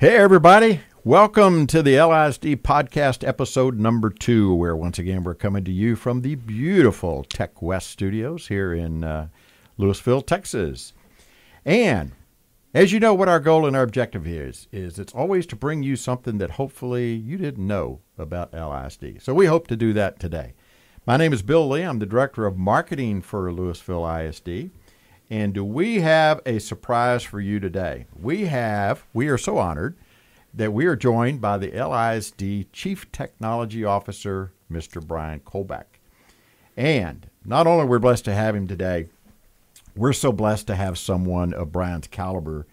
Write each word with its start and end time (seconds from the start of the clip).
Hey, 0.00 0.16
everybody. 0.16 0.80
Welcome 1.04 1.66
to 1.66 1.82
the 1.82 1.96
LISD 1.96 2.62
podcast 2.62 3.22
episode 3.28 3.78
number 3.78 4.08
two, 4.08 4.54
where 4.54 4.74
once 4.74 4.98
again 4.98 5.24
we're 5.24 5.34
coming 5.34 5.62
to 5.64 5.70
you 5.70 5.94
from 5.94 6.22
the 6.22 6.36
beautiful 6.36 7.22
Tech 7.22 7.60
West 7.60 7.90
studios 7.90 8.48
here 8.48 8.72
in 8.72 9.04
uh, 9.04 9.28
Lewisville, 9.78 10.26
Texas. 10.26 10.94
And 11.66 12.12
as 12.72 12.94
you 12.94 12.98
know, 12.98 13.12
what 13.12 13.28
our 13.28 13.40
goal 13.40 13.66
and 13.66 13.76
our 13.76 13.82
objective 13.82 14.26
is, 14.26 14.68
is 14.72 14.98
it's 14.98 15.14
always 15.14 15.44
to 15.48 15.54
bring 15.54 15.82
you 15.82 15.96
something 15.96 16.38
that 16.38 16.52
hopefully 16.52 17.12
you 17.12 17.36
didn't 17.36 17.66
know 17.66 18.00
about 18.16 18.52
LISD. 18.52 19.20
So 19.20 19.34
we 19.34 19.44
hope 19.44 19.66
to 19.66 19.76
do 19.76 19.92
that 19.92 20.18
today. 20.18 20.54
My 21.04 21.18
name 21.18 21.34
is 21.34 21.42
Bill 21.42 21.68
Lee. 21.68 21.82
I'm 21.82 21.98
the 21.98 22.06
Director 22.06 22.46
of 22.46 22.56
Marketing 22.56 23.20
for 23.20 23.52
Lewisville 23.52 24.26
ISD. 24.26 24.70
And 25.30 25.54
do 25.54 25.64
we 25.64 26.00
have 26.00 26.40
a 26.44 26.58
surprise 26.58 27.22
for 27.22 27.40
you 27.40 27.60
today? 27.60 28.06
We 28.20 28.46
have, 28.46 29.04
we 29.14 29.28
are 29.28 29.38
so 29.38 29.58
honored 29.58 29.96
that 30.52 30.72
we 30.72 30.86
are 30.86 30.96
joined 30.96 31.40
by 31.40 31.56
the 31.56 31.70
LISD 31.70 32.66
Chief 32.72 33.10
Technology 33.12 33.84
Officer, 33.84 34.52
Mr. 34.70 35.00
Bryon 35.00 35.38
Kolbeck. 35.40 35.84
And 36.76 37.28
not 37.44 37.68
only 37.68 37.84
we're 37.84 38.00
blessed 38.00 38.24
to 38.24 38.34
have 38.34 38.56
him 38.56 38.66
today, 38.66 39.06
we're 39.94 40.12
so 40.12 40.32
blessed 40.32 40.66
to 40.66 40.74
have 40.74 40.98
someone 40.98 41.54
of 41.54 41.70
Bryon's 41.70 42.08
caliber 42.08 42.66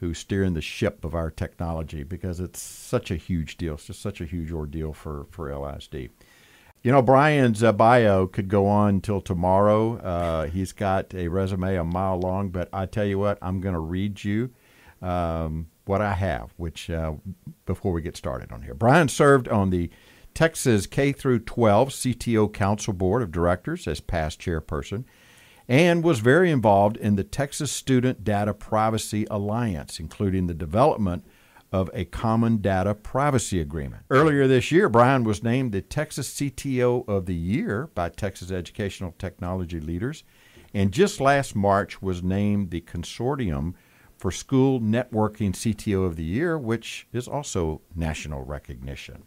who's 0.00 0.18
steering 0.18 0.54
the 0.54 0.60
ship 0.60 1.04
of 1.04 1.14
our 1.14 1.30
technology 1.30 2.02
because 2.02 2.40
it's 2.40 2.60
such 2.60 3.12
a 3.12 3.16
huge 3.16 3.56
deal. 3.56 3.74
It's 3.74 3.86
just 3.86 4.02
such 4.02 4.20
a 4.20 4.24
huge 4.24 4.50
ordeal 4.50 4.92
for, 4.92 5.26
for 5.30 5.48
LISD. 5.48 6.10
You 6.82 6.92
know, 6.92 7.02
Bryon's 7.02 7.62
uh, 7.62 7.72
bio 7.72 8.26
could 8.26 8.48
go 8.48 8.66
on 8.66 9.02
till 9.02 9.20
tomorrow. 9.20 9.98
Uh, 9.98 10.46
he's 10.46 10.72
got 10.72 11.12
a 11.14 11.28
resume 11.28 11.76
a 11.76 11.84
mile 11.84 12.18
long, 12.18 12.48
but 12.48 12.70
I 12.72 12.86
tell 12.86 13.04
you 13.04 13.18
what, 13.18 13.38
I'm 13.42 13.60
going 13.60 13.74
to 13.74 13.80
read 13.80 14.24
you 14.24 14.50
um, 15.02 15.68
what 15.84 16.00
I 16.00 16.14
have, 16.14 16.54
which 16.56 16.88
uh, 16.88 17.14
before 17.66 17.92
we 17.92 18.00
get 18.00 18.16
started 18.16 18.50
on 18.50 18.62
here. 18.62 18.72
Bryon 18.72 19.08
served 19.08 19.46
on 19.48 19.68
the 19.68 19.90
Texas 20.32 20.86
K 20.86 21.12
through 21.12 21.40
12 21.40 21.90
CTO 21.90 22.50
Council 22.50 22.94
Board 22.94 23.20
of 23.22 23.30
Directors 23.30 23.86
as 23.86 24.00
past 24.00 24.40
chairperson 24.40 25.04
and 25.68 26.02
was 26.02 26.20
very 26.20 26.50
involved 26.50 26.96
in 26.96 27.16
the 27.16 27.24
Texas 27.24 27.70
Student 27.70 28.24
Data 28.24 28.54
Privacy 28.54 29.26
Alliance, 29.30 30.00
including 30.00 30.46
the 30.46 30.54
development 30.54 31.26
of 31.72 31.90
a 31.94 32.04
common 32.04 32.58
data 32.58 32.94
privacy 32.94 33.60
agreement. 33.60 34.02
Earlier 34.10 34.46
this 34.46 34.72
year, 34.72 34.88
Bryon 34.88 35.24
was 35.24 35.42
named 35.42 35.72
the 35.72 35.82
Texas 35.82 36.32
CTO 36.34 37.08
of 37.08 37.26
the 37.26 37.34
Year 37.34 37.88
by 37.94 38.08
Texas 38.08 38.50
Educational 38.50 39.14
Technology 39.18 39.80
Leaders, 39.80 40.24
and 40.74 40.92
just 40.92 41.20
last 41.20 41.54
March 41.54 42.02
was 42.02 42.22
named 42.22 42.70
the 42.70 42.80
Consortium 42.80 43.74
for 44.16 44.30
School 44.30 44.80
Networking 44.80 45.52
CTO 45.52 46.04
of 46.04 46.16
the 46.16 46.24
Year, 46.24 46.58
which 46.58 47.06
is 47.12 47.26
also 47.26 47.80
national 47.94 48.44
recognition. 48.44 49.22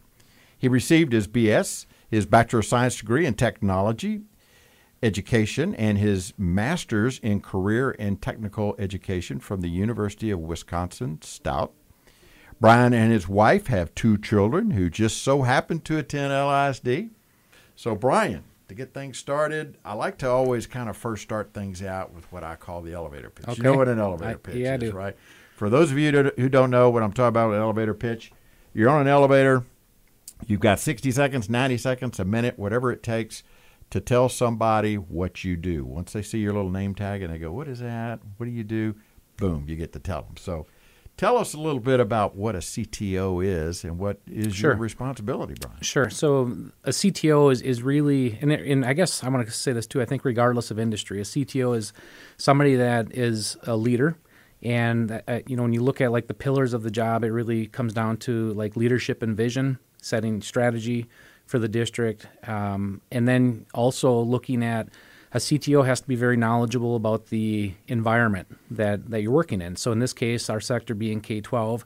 He 0.58 0.68
received 0.68 1.14
his 1.14 1.28
BS, 1.28 1.86
his 2.10 2.26
Bachelor 2.26 2.60
of 2.60 2.66
Science 2.66 2.98
degree 2.98 3.26
in 3.26 3.34
Technology 3.34 4.22
Education, 5.02 5.76
and 5.76 5.98
his 5.98 6.34
Master's 6.38 7.20
in 7.20 7.42
Career 7.42 7.96
and 8.00 8.22
Technical 8.22 8.76
Education 8.80 9.40
from 9.40 9.62
the 9.62 9.70
University 9.70 10.32
of 10.32 10.40
Wisconsin 10.40 11.20
Stout. 11.22 11.74
Bryon 12.64 12.94
and 12.94 13.12
his 13.12 13.28
wife 13.28 13.68
have 13.68 13.94
two 13.94 14.18
children 14.18 14.72
who 14.72 14.90
just 14.90 15.22
so 15.22 15.42
happen 15.42 15.82
to 15.82 15.98
attend 15.98 16.32
LISD. 16.32 17.10
So, 17.76 17.94
Bryon, 17.94 18.46
to 18.70 18.74
get 18.74 18.94
things 18.94 19.18
started, 19.18 19.78
I 19.84 19.96
like 19.96 20.18
to 20.20 20.30
always 20.30 20.66
kind 20.66 20.88
of 20.88 20.96
first 20.96 21.24
start 21.24 21.54
things 21.54 21.84
out 21.84 22.14
with 22.14 22.24
what 22.32 22.46
I 22.46 22.56
call 22.56 22.82
the 22.82 22.94
elevator 22.94 23.30
pitch. 23.30 23.50
Okay. 23.50 23.58
You 23.58 23.64
know 23.64 23.74
what 23.74 23.90
an 23.90 24.00
elevator 24.00 24.32
I- 24.32 24.36
pitch 24.36 24.56
yeah, 24.56 24.72
I 24.72 24.76
is, 24.76 24.80
do. 24.80 24.92
right? 24.94 25.18
For 25.58 25.70
those 25.70 25.92
of 25.92 25.98
you 25.98 26.10
that- 26.14 26.40
who 26.40 26.48
don't 26.48 26.70
know 26.72 26.90
what 26.90 27.04
I'm 27.04 27.12
talking 27.12 27.28
about 27.28 27.50
with 27.50 27.58
an 27.58 27.64
elevator 27.64 27.94
pitch, 27.94 28.32
you're 28.74 28.90
on 28.90 29.02
an 29.02 29.08
elevator, 29.10 29.66
you've 30.48 30.62
got 30.62 30.80
60 30.80 31.12
seconds, 31.12 31.50
90 31.50 31.78
seconds, 31.78 32.18
a 32.18 32.24
minute, 32.24 32.58
whatever 32.58 32.94
it 32.94 33.04
takes 33.04 33.44
to 33.90 34.00
tell 34.00 34.30
somebody 34.30 34.96
what 34.98 35.44
you 35.44 35.58
do. 35.58 35.84
Once 35.84 36.14
they 36.14 36.22
see 36.22 36.38
your 36.38 36.54
little 36.54 36.72
name 36.72 36.96
tag 36.96 37.24
and 37.24 37.34
they 37.34 37.40
go, 37.40 37.52
What 37.52 37.68
is 37.68 37.80
that? 37.80 38.22
What 38.38 38.46
do 38.46 38.54
you 38.54 38.64
do? 38.64 38.96
Boom, 39.36 39.66
you 39.68 39.76
get 39.76 39.92
to 39.92 40.00
tell 40.00 40.22
them. 40.22 40.38
So, 40.38 40.66
tell 41.18 41.38
us 41.38 41.54
a 41.54 41.60
little 41.60 41.80
bit 41.80 42.00
about 42.00 42.36
what 42.36 42.56
a 42.56 42.60
CTO 42.60 43.44
is 43.46 43.84
and 43.84 43.98
what 44.00 44.20
is 44.28 44.62
your 44.62 44.76
responsibility, 44.76 45.54
Bryon. 45.60 45.82
Sure. 45.82 46.10
So 46.10 46.56
a 46.84 46.90
CTO 46.90 47.52
is, 47.52 47.62
is 47.62 47.82
really, 47.84 48.38
and, 48.42 48.52
it- 48.52 48.66
and 48.70 48.84
I 48.86 48.94
guess 48.94 49.24
I 49.24 49.30
want 49.30 49.46
to 49.46 49.52
say 49.52 49.74
this 49.74 49.88
too. 49.88 50.02
I 50.02 50.06
think 50.06 50.26
regardless 50.26 50.72
of 50.72 50.80
industry, 50.80 51.20
a 51.20 51.24
CTO 51.24 51.76
is 51.78 51.94
somebody 52.38 52.76
that 52.76 53.16
is 53.16 53.58
a 53.64 53.76
leader. 53.76 54.18
And 54.62 55.22
uh, 55.28 55.40
you 55.46 55.56
know, 55.58 55.64
when 55.64 55.74
you 55.74 55.84
look 55.84 56.00
at 56.00 56.12
like 56.12 56.28
the 56.28 56.34
pillars 56.34 56.74
of 56.74 56.84
the 56.84 56.92
job, 56.92 57.24
it 57.24 57.32
really 57.32 57.68
comes 57.68 57.94
down 57.94 58.18
to 58.18 58.54
like 58.54 58.76
leadership 58.78 59.22
and 59.22 59.36
vision, 59.36 59.78
setting 60.02 60.42
strategy 60.42 61.08
for 61.46 61.60
the 61.60 61.68
district, 61.68 62.26
um, 62.48 63.02
and 63.12 63.28
then 63.28 63.66
also 63.74 64.18
looking 64.22 64.64
at 64.64 64.88
a 65.34 65.38
CTO 65.38 65.86
has 65.86 66.02
to 66.02 66.08
be 66.08 66.16
very 66.16 66.38
knowledgeable 66.38 66.96
about 66.96 67.28
the 67.28 67.74
environment 67.88 68.48
that, 68.70 69.10
that 69.10 69.22
you're 69.22 69.32
working 69.32 69.62
in. 69.62 69.76
So 69.76 69.92
in 69.92 70.00
this 70.00 70.14
case, 70.14 70.50
our 70.50 70.62
sector 70.62 70.94
being 70.94 71.22
K 71.22 71.42
12, 71.42 71.86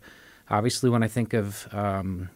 obviously 0.50 0.90
when 0.90 1.02
I 1.02 1.08
think 1.08 1.34
of 1.34 1.68
um, 1.74 2.30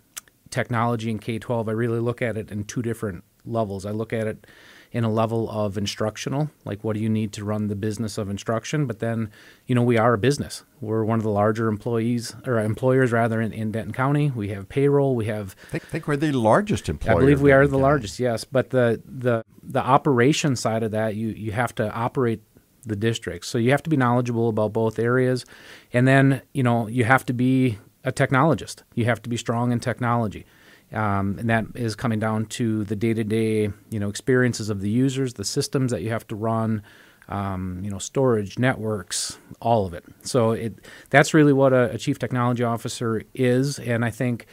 technology 0.50 1.12
in 1.12 1.20
K 1.20 1.38
12, 1.38 1.68
I 1.68 1.74
really 1.74 2.00
look 2.00 2.22
at 2.22 2.38
it 2.38 2.50
in 2.50 2.64
two 2.64 2.82
different 2.82 3.26
levels. 3.46 3.86
I 3.86 3.92
look 3.92 4.14
at 4.14 4.26
it 4.26 4.48
in 4.92 5.06
a 5.06 5.10
level 5.12 5.50
of 5.50 5.78
instructional, 5.78 6.50
like 6.66 6.84
what 6.84 6.94
do 6.96 7.00
you 7.00 7.08
need 7.08 7.32
to 7.34 7.46
run 7.46 7.68
the 7.68 7.76
business 7.76 8.18
of 8.18 8.30
instruction? 8.30 8.86
But 8.88 9.00
then, 9.00 9.32
you 9.66 9.74
know, 9.74 9.84
we 9.84 9.98
are 9.98 10.14
a 10.14 10.18
business. 10.18 10.64
We're 10.82 11.06
one 11.06 11.18
of 11.18 11.24
the 11.24 11.32
larger 11.32 11.70
employees 11.70 12.36
or 12.46 12.60
employers 12.60 13.12
rather 13.14 13.40
in, 13.40 13.54
in 13.54 13.72
Denton 13.72 13.94
County. 13.94 14.32
We 14.32 14.50
have 14.50 14.68
payroll, 14.68 15.16
we 15.16 15.26
have 15.28 15.56
I 15.68 15.72
think, 15.72 15.84
think 15.86 16.08
we're 16.08 16.18
the 16.18 16.34
largest 16.34 16.90
employer. 16.90 17.16
I 17.16 17.20
believe 17.20 17.42
we 17.42 17.54
are 17.54 17.66
the 17.66 17.72
County. 17.72 17.84
largest, 17.84 18.20
yes. 18.20 18.44
But 18.44 18.72
the 18.72 19.02
the 19.06 19.44
the 19.64 19.82
operation 19.82 20.56
side 20.58 20.84
of 20.84 20.92
that, 20.92 21.16
you 21.16 21.30
you 21.30 21.54
have 21.54 21.74
to 21.76 21.90
operate 21.94 22.42
the 22.84 22.96
district, 22.96 23.46
so 23.46 23.58
you 23.58 23.72
have 23.72 23.84
to 23.84 23.90
be 23.90 23.98
knowledgeable 23.98 24.50
about 24.50 24.74
both 24.74 25.00
areas, 25.00 25.46
and 25.94 26.08
then 26.08 26.42
you 26.54 26.64
know 26.64 26.88
you 26.88 27.06
have 27.06 27.26
to 27.28 27.34
be 27.34 27.78
a 28.04 28.12
technologist. 28.12 28.82
You 28.96 29.06
have 29.06 29.22
to 29.22 29.30
be 29.30 29.38
strong 29.38 29.72
in 29.72 29.80
technology, 29.80 30.46
um, 30.92 31.38
and 31.40 31.50
that 31.50 31.66
is 31.76 31.96
coming 31.96 32.20
down 32.20 32.46
to 32.48 32.84
the 32.86 32.96
day 32.96 33.14
to 33.14 33.24
day 33.24 33.70
you 33.90 34.00
know 34.00 34.10
experiences 34.10 34.70
of 34.70 34.82
the 34.82 34.90
users, 34.90 35.36
the 35.36 35.46
systems 35.46 35.92
that 35.92 36.02
you 36.02 36.10
have 36.10 36.28
to 36.28 36.36
run. 36.36 36.84
Um, 37.30 37.80
you 37.82 37.90
know, 37.90 38.00
storage, 38.00 38.60
networks, 38.60 39.38
all 39.62 39.86
of 39.86 39.94
it. 39.94 40.04
So 40.24 40.52
it 40.52 40.84
that's 41.12 41.34
really 41.34 41.54
what 41.54 41.72
a, 41.72 41.92
a 41.92 41.98
chief 41.98 42.20
technology 42.20 42.64
officer 42.64 43.24
is, 43.34 43.80
and 43.80 44.04
I 44.04 44.10
think 44.10 44.48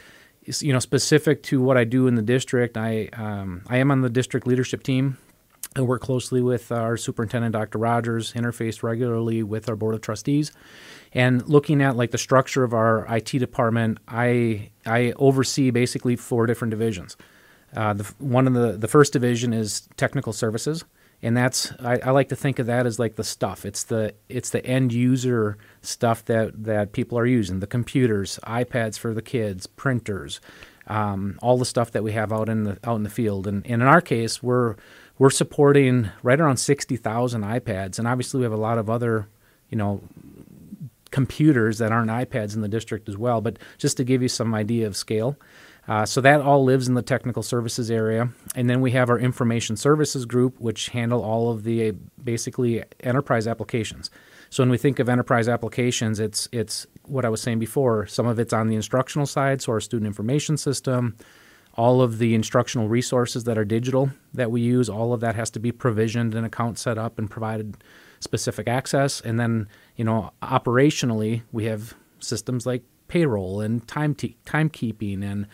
you 0.60 0.72
know 0.72 0.78
specific 0.78 1.42
to 1.44 1.60
what 1.60 1.76
I 1.76 1.82
do 1.82 2.06
in 2.06 2.14
the 2.14 2.22
district. 2.22 2.76
I 2.76 3.08
um, 3.14 3.62
I 3.68 3.78
am 3.78 3.90
on 3.90 4.02
the 4.02 4.10
district 4.10 4.46
leadership 4.46 4.84
team. 4.84 5.16
I 5.78 5.82
work 5.82 6.02
closely 6.02 6.42
with 6.42 6.72
our 6.72 6.96
superintendent, 6.96 7.52
Dr. 7.52 7.78
Rogers, 7.78 8.32
interface 8.32 8.82
regularly 8.82 9.42
with 9.42 9.68
our 9.68 9.76
board 9.76 9.94
of 9.94 10.00
trustees, 10.00 10.52
and 11.12 11.46
looking 11.48 11.80
at 11.80 11.96
like 11.96 12.10
the 12.10 12.18
structure 12.18 12.64
of 12.64 12.74
our 12.74 13.06
IT 13.14 13.30
department. 13.38 13.98
I 14.08 14.70
I 14.84 15.12
oversee 15.16 15.70
basically 15.70 16.16
four 16.16 16.46
different 16.46 16.70
divisions. 16.70 17.16
Uh, 17.74 17.94
the, 17.94 18.04
one 18.18 18.46
of 18.46 18.54
the 18.54 18.72
the 18.72 18.88
first 18.88 19.12
division 19.12 19.52
is 19.52 19.88
technical 19.96 20.32
services, 20.32 20.84
and 21.22 21.36
that's 21.36 21.72
I, 21.80 21.98
I 21.98 22.10
like 22.10 22.28
to 22.30 22.36
think 22.36 22.58
of 22.58 22.66
that 22.66 22.86
as 22.86 22.98
like 22.98 23.16
the 23.16 23.24
stuff. 23.24 23.64
It's 23.64 23.84
the 23.84 24.14
it's 24.28 24.50
the 24.50 24.64
end 24.66 24.92
user 24.92 25.58
stuff 25.82 26.24
that 26.24 26.64
that 26.64 26.92
people 26.92 27.18
are 27.18 27.26
using: 27.26 27.60
the 27.60 27.66
computers, 27.66 28.38
iPads 28.44 28.98
for 28.98 29.14
the 29.14 29.22
kids, 29.22 29.66
printers, 29.66 30.40
um, 30.88 31.38
all 31.42 31.58
the 31.58 31.66
stuff 31.66 31.92
that 31.92 32.02
we 32.02 32.12
have 32.12 32.32
out 32.32 32.48
in 32.48 32.64
the 32.64 32.78
out 32.84 32.96
in 32.96 33.02
the 33.02 33.10
field. 33.10 33.46
And, 33.46 33.64
and 33.66 33.82
in 33.82 33.88
our 33.88 34.00
case, 34.00 34.42
we're 34.42 34.76
we're 35.18 35.30
supporting 35.30 36.10
right 36.22 36.40
around 36.40 36.58
sixty 36.58 36.96
thousand 36.96 37.42
iPads, 37.42 37.98
and 37.98 38.06
obviously 38.06 38.38
we 38.38 38.44
have 38.44 38.52
a 38.52 38.56
lot 38.56 38.78
of 38.78 38.88
other 38.88 39.28
you 39.68 39.76
know 39.76 40.00
computers 41.10 41.78
that 41.78 41.90
aren't 41.90 42.10
iPads 42.10 42.54
in 42.54 42.60
the 42.60 42.68
district 42.68 43.08
as 43.08 43.16
well. 43.16 43.40
But 43.40 43.58
just 43.78 43.96
to 43.96 44.04
give 44.04 44.22
you 44.22 44.28
some 44.28 44.54
idea 44.54 44.86
of 44.86 44.96
scale. 44.96 45.36
Uh, 45.86 46.04
so 46.04 46.20
that 46.20 46.42
all 46.42 46.64
lives 46.64 46.86
in 46.86 46.92
the 46.92 47.02
technical 47.02 47.42
services 47.42 47.90
area, 47.90 48.28
and 48.54 48.68
then 48.68 48.82
we 48.82 48.90
have 48.90 49.08
our 49.08 49.18
information 49.18 49.74
services 49.74 50.26
group, 50.26 50.60
which 50.60 50.90
handle 50.90 51.24
all 51.24 51.50
of 51.50 51.64
the 51.64 51.88
uh, 51.88 51.92
basically 52.22 52.84
enterprise 53.00 53.46
applications. 53.46 54.10
So 54.50 54.62
when 54.62 54.70
we 54.70 54.76
think 54.76 54.98
of 54.98 55.08
enterprise 55.08 55.48
applications, 55.48 56.20
it's 56.20 56.46
it's 56.52 56.86
what 57.04 57.24
I 57.24 57.30
was 57.30 57.40
saying 57.40 57.58
before. 57.58 58.06
Some 58.06 58.26
of 58.26 58.38
it's 58.38 58.52
on 58.52 58.68
the 58.68 58.76
instructional 58.76 59.26
side, 59.26 59.62
so 59.62 59.72
our 59.72 59.80
student 59.80 60.06
information 60.06 60.58
system, 60.58 61.16
all 61.78 62.02
of 62.02 62.18
the 62.18 62.34
instructional 62.34 62.88
resources 62.88 63.44
that 63.44 63.56
are 63.56 63.64
digital 63.64 64.10
that 64.34 64.50
we 64.50 64.60
use, 64.60 64.88
all 64.88 65.12
of 65.12 65.20
that 65.20 65.36
has 65.36 65.48
to 65.48 65.60
be 65.60 65.70
provisioned 65.70 66.34
and 66.34 66.44
account 66.44 66.76
set 66.76 66.98
up 66.98 67.20
and 67.20 67.30
provided 67.30 67.76
specific 68.18 68.66
access. 68.66 69.20
And 69.20 69.38
then, 69.38 69.68
you 69.94 70.04
know, 70.04 70.32
operationally, 70.42 71.42
we 71.52 71.66
have 71.66 71.94
systems 72.18 72.66
like 72.66 72.82
payroll 73.06 73.60
and 73.60 73.86
time 73.86 74.16
t- 74.16 74.36
timekeeping 74.44 75.22
and 75.22 75.46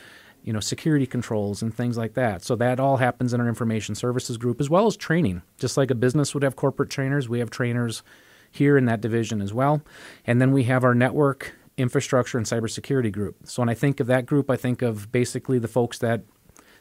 you 0.43 0.53
know 0.53 0.61
security 0.61 1.07
controls 1.07 1.61
and 1.61 1.75
things 1.75 1.99
like 1.99 2.15
that. 2.15 2.43
So 2.43 2.57
that 2.57 2.81
all 2.81 2.97
happens 2.97 3.35
in 3.35 3.41
our 3.41 3.49
information 3.49 3.95
services 3.95 4.39
group 4.39 4.61
as 4.61 4.71
well 4.71 4.87
as 4.87 4.97
training. 4.97 5.43
Just 5.59 5.77
like 5.77 5.91
a 5.91 5.95
business 5.95 6.33
would 6.33 6.43
have 6.43 6.57
corporate 6.57 6.91
trainers, 6.91 7.29
we 7.29 7.39
have 7.39 7.51
trainers 7.51 8.03
here 8.51 8.79
in 8.79 8.87
that 8.87 9.03
division 9.03 9.43
as 9.43 9.53
well. 9.53 9.83
And 10.27 10.41
then 10.41 10.53
we 10.53 10.65
have 10.65 10.85
our 10.85 10.95
network 10.95 11.55
infrastructure 11.77 12.39
and 12.39 12.47
cybersecurity 12.47 13.13
group. 13.13 13.37
So 13.45 13.63
when 13.63 13.69
I 13.69 13.75
think 13.75 14.01
of 14.01 14.07
that 14.07 14.27
group, 14.27 14.51
I 14.51 14.57
think 14.57 14.83
of 14.83 15.11
basically 15.11 15.59
the 15.59 15.69
folks 15.69 15.99
that 15.99 16.23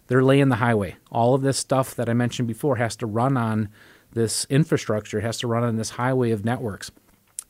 they're 0.08 0.24
laying 0.24 0.50
the 0.50 0.58
highway. 0.58 0.98
All 1.12 1.34
of 1.34 1.42
this 1.42 1.58
stuff 1.58 1.96
that 1.96 2.10
I 2.10 2.14
mentioned 2.14 2.48
before 2.48 2.76
has 2.76 2.96
to 2.98 3.06
run 3.06 3.38
on 3.38 3.70
this 4.12 4.46
infrastructure. 4.50 5.20
It 5.20 5.24
has 5.24 5.40
to 5.40 5.48
run 5.48 5.64
on 5.64 5.78
this 5.78 5.92
highway 5.92 6.32
of 6.32 6.46
networks. 6.46 6.92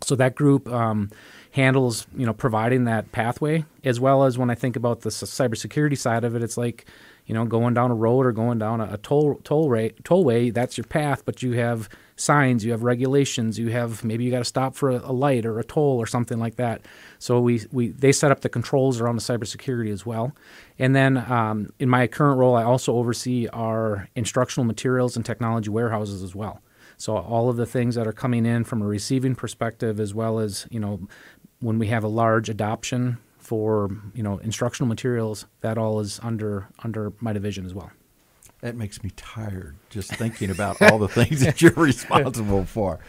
So 0.01 0.15
that 0.15 0.35
group 0.35 0.69
um, 0.69 1.09
handles, 1.51 2.07
you 2.15 2.25
know, 2.25 2.33
providing 2.33 2.85
that 2.85 3.11
pathway, 3.11 3.65
as 3.83 3.99
well 3.99 4.23
as 4.23 4.37
when 4.37 4.49
I 4.49 4.55
think 4.55 4.75
about 4.75 5.01
the 5.01 5.09
cybersecurity 5.09 5.97
side 5.97 6.23
of 6.23 6.35
it, 6.35 6.43
it's 6.43 6.57
like, 6.57 6.85
you 7.25 7.33
know, 7.33 7.45
going 7.45 7.73
down 7.73 7.91
a 7.91 7.95
road 7.95 8.25
or 8.25 8.31
going 8.31 8.59
down 8.59 8.81
a, 8.81 8.93
a 8.93 8.97
toll 8.97 9.39
toll 9.43 9.69
rate 9.69 10.03
tollway. 10.03 10.53
That's 10.53 10.77
your 10.77 10.85
path, 10.85 11.23
but 11.25 11.41
you 11.41 11.53
have 11.53 11.89
signs, 12.15 12.63
you 12.63 12.71
have 12.71 12.83
regulations, 12.83 13.57
you 13.57 13.69
have 13.69 14.03
maybe 14.03 14.23
you 14.23 14.31
got 14.31 14.39
to 14.39 14.45
stop 14.45 14.75
for 14.75 14.91
a, 14.91 14.97
a, 14.97 15.11
light 15.11 15.45
or 15.45 15.59
a 15.59 15.63
toll 15.63 15.97
or 15.97 16.05
something 16.05 16.39
like 16.39 16.55
that. 16.57 16.81
So 17.19 17.39
we, 17.39 17.61
we 17.71 17.89
they 17.89 18.11
set 18.11 18.31
up 18.31 18.41
the 18.41 18.49
controls 18.49 18.99
around 18.99 19.15
the 19.15 19.21
cybersecurity 19.21 19.91
as 19.91 20.05
well. 20.05 20.35
And 20.77 20.95
then 20.95 21.17
um, 21.17 21.71
in 21.79 21.89
my 21.89 22.07
current 22.07 22.37
role, 22.37 22.55
I 22.55 22.63
also 22.63 22.93
oversee 22.93 23.47
our 23.47 24.09
instructional 24.15 24.65
materials 24.65 25.15
and 25.15 25.25
technology 25.25 25.69
warehouses 25.69 26.23
as 26.23 26.35
well. 26.35 26.61
So 26.97 27.17
all 27.17 27.49
of 27.49 27.57
the 27.57 27.65
things 27.65 27.95
that 27.95 28.07
are 28.07 28.13
coming 28.13 28.45
in 28.45 28.63
from 28.63 28.81
a 28.81 28.85
receiving 28.85 29.35
perspective, 29.35 29.99
as 29.99 30.13
well 30.13 30.39
as 30.39 30.67
you 30.69 30.79
know, 30.79 30.99
when 31.59 31.79
we 31.79 31.87
have 31.87 32.03
a 32.03 32.07
large 32.07 32.49
adoption 32.49 33.17
for 33.43 33.89
you 34.13 34.23
know 34.23 34.37
instructional 34.39 34.87
materials, 34.87 35.45
that 35.61 35.77
all 35.77 35.99
is 35.99 36.19
under 36.23 36.69
under 36.83 37.13
my 37.19 37.33
division 37.33 37.65
as 37.65 37.73
well. 37.73 37.91
That 38.61 38.75
makes 38.75 39.03
me 39.03 39.11
tired 39.15 39.75
just 39.89 40.15
thinking 40.15 40.49
about 40.49 40.81
all 40.81 40.97
the 40.97 41.09
things 41.09 41.41
that 41.41 41.61
you're 41.61 41.71
responsible 41.75 42.65
for. 42.65 42.99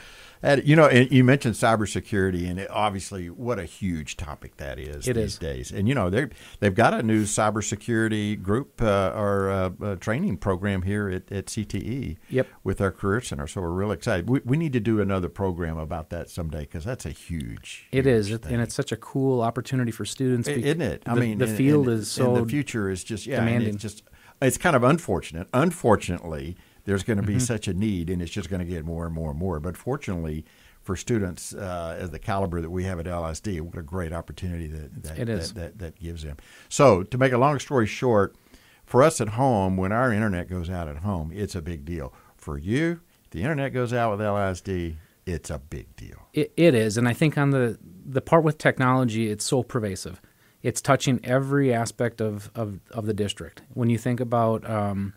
You 0.64 0.76
know, 0.76 0.87
and 0.87 1.11
you 1.11 1.25
mentioned 1.25 1.55
cybersecurity, 1.55 2.49
and 2.49 2.61
it, 2.61 2.70
obviously, 2.70 3.31
what 3.31 3.58
a 3.58 3.64
huge 3.64 4.17
topic 4.17 4.58
that 4.58 4.79
is 4.79 5.08
it 5.08 5.14
these 5.14 5.25
is. 5.32 5.38
days. 5.38 5.73
And 5.73 5.88
you 5.88 5.94
know, 5.94 6.11
they 6.11 6.29
they've 6.61 6.75
got 6.75 6.93
a 6.93 7.02
new 7.02 7.25
cybersecurity 7.25 8.43
group 8.43 8.82
uh, 8.82 9.12
or 9.14 9.50
uh, 9.50 9.96
training 9.96 10.37
program 10.38 10.82
here 10.82 11.08
at, 11.08 11.32
at 11.32 11.46
CTE. 11.46 12.19
Yep. 12.31 12.49
With 12.62 12.81
our 12.81 12.91
career 12.91 13.20
center, 13.20 13.46
so 13.46 13.61
we're 13.61 13.70
really 13.70 13.94
excited. 13.94 14.29
We, 14.29 14.41
we 14.44 14.56
need 14.56 14.73
to 14.75 14.81
do 14.81 15.00
another 15.00 15.29
program 15.29 15.79
about 15.79 16.11
that 16.11 16.31
someday 16.31 16.61
because 16.61 16.85
that's 16.85 17.06
a 17.06 17.11
huge. 17.11 17.87
It 17.93 18.06
is, 18.06 18.29
thing. 18.29 18.40
and 18.52 18.62
it's 18.62 18.75
such 18.75 18.93
a 18.93 18.97
cool 18.97 19.40
opportunity 19.40 19.93
for 19.93 20.05
students. 20.05 20.49
Isn't 20.49 20.82
it? 20.82 21.02
I 21.06 21.14
the, 21.14 21.20
mean, 21.20 21.38
the 21.38 21.47
and, 21.47 21.56
field 21.56 21.88
and, 21.88 22.00
is 22.00 22.11
so. 22.11 22.35
the 22.35 22.47
future 22.47 22.90
is 22.90 23.05
just 23.05 23.26
yeah, 23.26 23.37
demanding. 23.37 23.75
it's 23.75 23.82
just 23.82 24.02
it's 24.43 24.58
kind 24.58 24.76
of 24.76 24.82
unfortunate. 24.82 25.49
Unfortunately, 25.52 26.56
there's 26.85 27.03
going 27.03 27.17
to 27.17 27.23
be 27.23 27.35
mm-hmm. 27.35 27.41
such 27.41 27.69
a 27.69 27.75
need, 27.75 28.11
and 28.11 28.21
it's 28.21 28.31
just 28.31 28.51
going 28.51 28.61
to 28.61 28.71
get 28.71 28.85
more 28.85 29.07
and 29.07 29.15
more 29.15 29.31
and 29.31 29.39
more. 29.39 29.61
But 29.61 29.77
fortunately 29.77 30.45
for 30.85 30.97
students 30.97 31.55
uh, 31.55 31.97
as 31.99 32.11
the 32.11 32.19
caliber 32.19 32.61
that 32.61 32.71
we 32.71 32.85
have 32.85 33.01
at 33.01 33.07
LSD, 33.07 33.61
what 33.63 33.77
a 33.79 33.83
great 33.83 34.13
opportunity 34.13 34.67
that 34.69 35.03
that, 35.03 35.19
it 35.19 35.29
is. 35.29 35.55
that, 35.55 35.61
that, 35.61 35.79
that 35.79 36.01
gives 36.01 36.23
them. 36.23 36.37
So, 36.69 37.03
to 37.03 37.19
make 37.19 37.33
a 37.33 37.39
long 37.39 37.59
story 37.59 37.87
short, 37.87 38.37
for 38.85 39.03
us 39.03 39.21
at 39.21 39.31
home, 39.31 39.77
when 39.79 39.93
our 39.93 40.13
internet 40.13 40.49
goes 40.49 40.69
out 40.69 40.89
at 40.89 40.99
home, 40.99 41.33
it's 41.35 41.55
a 41.55 41.63
big 41.63 41.85
deal. 41.87 42.13
For 42.37 42.59
you, 42.59 43.01
the 43.31 43.41
internet 43.41 43.73
goes 43.73 43.95
out 43.95 44.11
with 44.11 44.21
LSD, 44.21 44.97
it's 45.25 45.49
a 45.49 45.59
big 45.59 45.97
deal. 45.97 46.29
It, 46.35 46.53
it 46.57 46.75
is, 46.75 46.99
and 46.99 47.09
I 47.09 47.15
think 47.15 47.39
on 47.39 47.51
the 47.51 47.79
the 48.07 48.21
part 48.21 48.45
with 48.45 48.59
technology, 48.59 49.31
it's 49.31 49.45
so 49.45 49.63
pervasive. 49.63 50.21
It's 50.63 50.83
touching 50.83 51.19
every 51.25 51.73
aspect 51.73 52.21
of 52.21 52.51
of, 52.55 52.81
of 52.91 53.07
the 53.07 53.15
district. 53.15 53.63
When 53.73 53.89
you 53.89 53.97
think 53.97 54.21
about 54.21 54.69
um, 54.69 55.15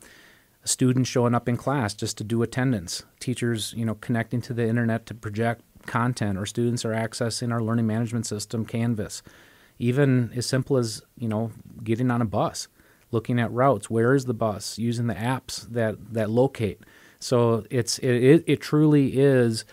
students 0.68 1.10
showing 1.10 1.34
up 1.34 1.48
in 1.48 1.58
class 1.58 1.94
just 1.94 2.18
to 2.18 2.24
do 2.24 2.42
attendance, 2.42 3.04
teachers, 3.20 3.74
you 3.76 3.86
know, 3.86 3.96
connecting 3.96 4.42
to 4.42 4.54
the 4.54 4.68
internet 4.68 5.06
to 5.08 5.14
project 5.14 5.62
content, 5.86 6.38
or 6.38 6.46
students 6.46 6.84
are 6.86 6.94
accessing 6.94 7.52
our 7.52 7.62
learning 7.62 7.88
management 7.88 8.26
system, 8.26 8.66
Canvas. 8.66 9.24
Even 9.80 10.32
as 10.36 10.46
simple 10.46 10.78
as, 10.78 11.02
you 11.18 11.28
know, 11.28 11.52
getting 11.84 12.12
on 12.12 12.22
a 12.22 12.26
bus, 12.26 12.68
looking 13.12 13.40
at 13.40 13.52
routes, 13.52 13.90
where 13.90 14.14
is 14.14 14.26
the 14.26 14.34
bus, 14.34 14.78
using 14.78 15.08
the 15.08 15.14
apps 15.14 15.62
that, 15.70 16.14
that 16.14 16.30
locate. 16.30 16.82
So 17.20 17.66
it's 17.70 17.98
it, 18.00 18.44
it 18.46 18.62
truly 18.62 19.18
is 19.18 19.66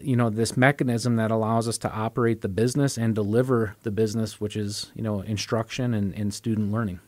you 0.00 0.16
know 0.16 0.30
this 0.30 0.56
mechanism 0.56 1.16
that 1.16 1.30
allows 1.30 1.66
us 1.66 1.78
to 1.78 1.90
operate 1.90 2.42
the 2.42 2.48
business 2.48 2.98
and 2.98 3.14
deliver 3.14 3.76
the 3.82 3.90
business 3.90 4.40
which 4.40 4.56
is 4.56 4.92
you 4.94 5.02
know 5.02 5.20
instruction 5.20 5.94
and, 5.94 6.14
and 6.14 6.34
student 6.34 6.70
learning 6.70 7.00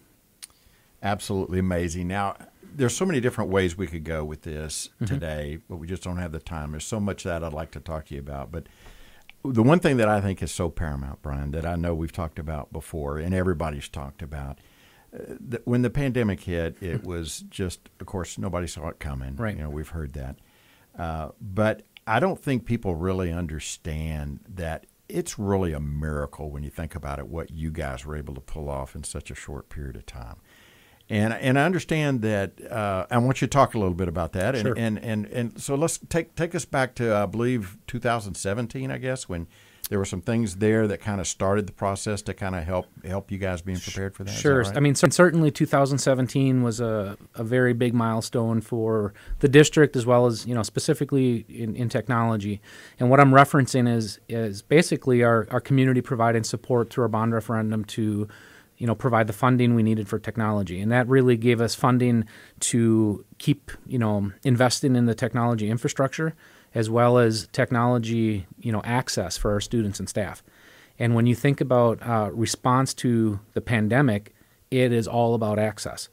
absolutely 1.03 1.59
amazing 1.59 2.09
now 2.09 2.35
there's 2.75 2.97
so 2.97 3.05
many 3.05 3.21
different 3.21 3.51
ways 3.51 3.77
we 3.77 3.87
could 3.87 4.05
go 4.05 4.25
with 4.25 4.43
this 4.43 4.91
mm-hmm. 4.97 5.07
today, 5.07 5.59
but 5.69 5.77
we 5.77 5.87
just 5.87 6.03
don't 6.03 6.19
have 6.19 6.33
the 6.33 6.39
time. 6.39 6.73
There's 6.73 6.87
so 6.87 7.01
much 7.01 7.25
that 7.25 7.43
I'd 7.43 7.53
like 7.53 7.71
to 7.73 7.81
talk 7.81 8.07
to 8.07 8.15
you 8.15 8.21
about. 8.21 8.53
But 8.53 8.67
the 9.45 9.63
one 9.63 9.81
thing 9.81 9.97
that 9.99 10.09
I 10.09 10.21
think 10.21 10.43
is 10.43 10.51
so 10.51 10.69
paramount, 10.69 11.23
Bryon, 11.23 11.53
that 11.53 11.67
I 11.67 11.77
know 11.77 11.95
we've 11.95 12.13
talked 12.13 12.39
about 12.39 12.73
before 12.73 13.19
and 13.19 13.35
everybody's 13.35 13.89
talked 13.89 14.23
about, 14.23 14.59
uh, 15.15 15.59
when 15.65 15.83
the 15.83 15.91
pandemic 15.91 16.41
hit, 16.41 16.77
it 16.83 17.05
was 17.05 17.45
just, 17.49 17.89
of 18.01 18.07
course, 18.07 18.39
nobody 18.39 18.67
saw 18.67 18.89
it 18.89 18.99
coming. 18.99 19.37
Right. 19.37 19.57
You 19.57 19.63
know, 19.63 19.71
we've 19.71 19.89
heard 19.89 20.13
that. 20.15 20.37
Uh, 20.99 21.31
but 21.41 21.83
I 22.07 22.21
don't 22.21 22.41
think 22.41 22.65
people 22.65 22.95
really 22.95 23.33
understand 23.33 24.41
that 24.49 24.87
it's 25.09 25.39
really 25.39 25.73
a 25.73 25.81
miracle 25.81 26.51
when 26.51 26.63
you 26.63 26.71
think 26.71 26.95
about 26.95 27.19
it, 27.19 27.29
what 27.29 27.51
you 27.51 27.71
guys 27.71 28.05
were 28.05 28.17
able 28.17 28.35
to 28.35 28.41
pull 28.41 28.69
off 28.69 28.95
in 28.95 29.05
such 29.05 29.31
a 29.31 29.35
short 29.35 29.69
period 29.71 29.97
of 29.97 30.05
time. 30.05 30.37
And 31.11 31.33
and 31.33 31.59
I 31.59 31.65
understand 31.65 32.23
that. 32.23 32.61
Uh, 32.71 33.07
I 33.11 33.19
want 33.19 33.41
you 33.41 33.47
to 33.47 33.51
talk 33.51 33.75
a 33.75 33.79
little 33.79 33.95
bit 33.95 34.09
about 34.09 34.33
that. 34.33 34.55
And, 34.55 34.63
sure. 34.63 34.75
and, 34.77 34.99
and 34.99 35.27
and 35.27 35.61
so 35.61 35.75
let's 35.75 35.99
take 36.09 36.35
take 36.35 36.55
us 36.55 36.65
back 36.65 36.95
to 36.97 37.15
I 37.17 37.27
believe 37.27 37.79
2017, 37.87 38.91
I 38.91 38.99
guess, 38.99 39.29
when 39.29 39.47
there 39.89 39.99
were 39.99 40.05
some 40.05 40.21
things 40.21 40.57
there 40.57 40.87
that 40.87 41.01
kind 41.01 41.21
of 41.21 41.27
started 41.27 41.67
the 41.67 41.73
process 41.73 42.21
to 42.23 42.35
kind 42.35 42.55
of 42.55 42.65
help 42.65 42.87
help 43.05 43.31
you 43.31 43.39
guys 43.39 43.63
being 43.63 43.79
prepared 43.79 44.15
for 44.15 44.25
that. 44.25 44.33
Sure. 44.33 44.63
That 44.63 44.71
right? 44.71 44.77
I 44.77 44.81
mean, 44.81 44.95
certainly 44.95 45.51
2017 45.51 46.63
was 46.63 46.81
a, 46.81 47.17
a 47.35 47.45
very 47.45 47.73
big 47.73 47.95
milestone 47.95 48.61
for 48.61 49.15
the 49.39 49.49
district 49.49 49.97
as 49.97 50.05
well 50.05 50.27
as 50.27 50.47
you 50.47 50.55
know 50.55 50.63
specifically 50.63 51.47
in, 51.49 51.75
in 51.75 51.89
technology. 51.89 52.61
And 53.01 53.09
what 53.09 53.21
I'm 53.21 53.31
referencing 53.31 53.93
is 53.93 54.21
is 54.29 54.63
basically 54.63 55.23
our, 55.23 55.47
our 55.51 55.61
community 55.61 56.03
providing 56.03 56.45
support 56.45 56.91
through 56.91 57.05
our 57.05 57.09
bond 57.09 57.33
referendum 57.33 57.85
to 57.87 58.29
you 58.79 58.87
know 58.87 58.95
provide 58.95 59.27
the 59.27 59.33
funding 59.33 59.75
we 59.75 59.83
needed 59.83 60.09
for 60.09 60.19
technology. 60.19 60.81
And 60.81 60.91
that 60.91 61.07
really 61.09 61.37
gave 61.37 61.61
us 61.61 61.75
funding 61.75 62.25
to 62.61 63.25
keep 63.39 63.71
you 63.87 63.99
know 63.99 64.33
investing 64.43 64.97
in 64.97 65.07
the 65.07 65.15
technology 65.15 65.69
infrastructure 65.69 66.35
as 66.75 66.89
well 66.91 67.19
as 67.19 67.49
technology 67.53 68.47
you 68.59 68.73
know 68.73 68.83
access 68.85 69.37
for 69.37 69.53
our 69.53 69.61
students 69.61 69.99
and 69.99 70.09
staff. 70.09 70.43
And 70.99 71.15
when 71.15 71.27
you 71.27 71.35
think 71.35 71.61
about 71.61 72.03
uh, 72.03 72.31
response 72.33 72.95
to 72.95 73.41
the 73.53 73.61
pandemic 73.61 74.35
it 74.71 74.93
is 74.93 75.09
all 75.09 75.35
about 75.35 75.59
access. 75.59 76.09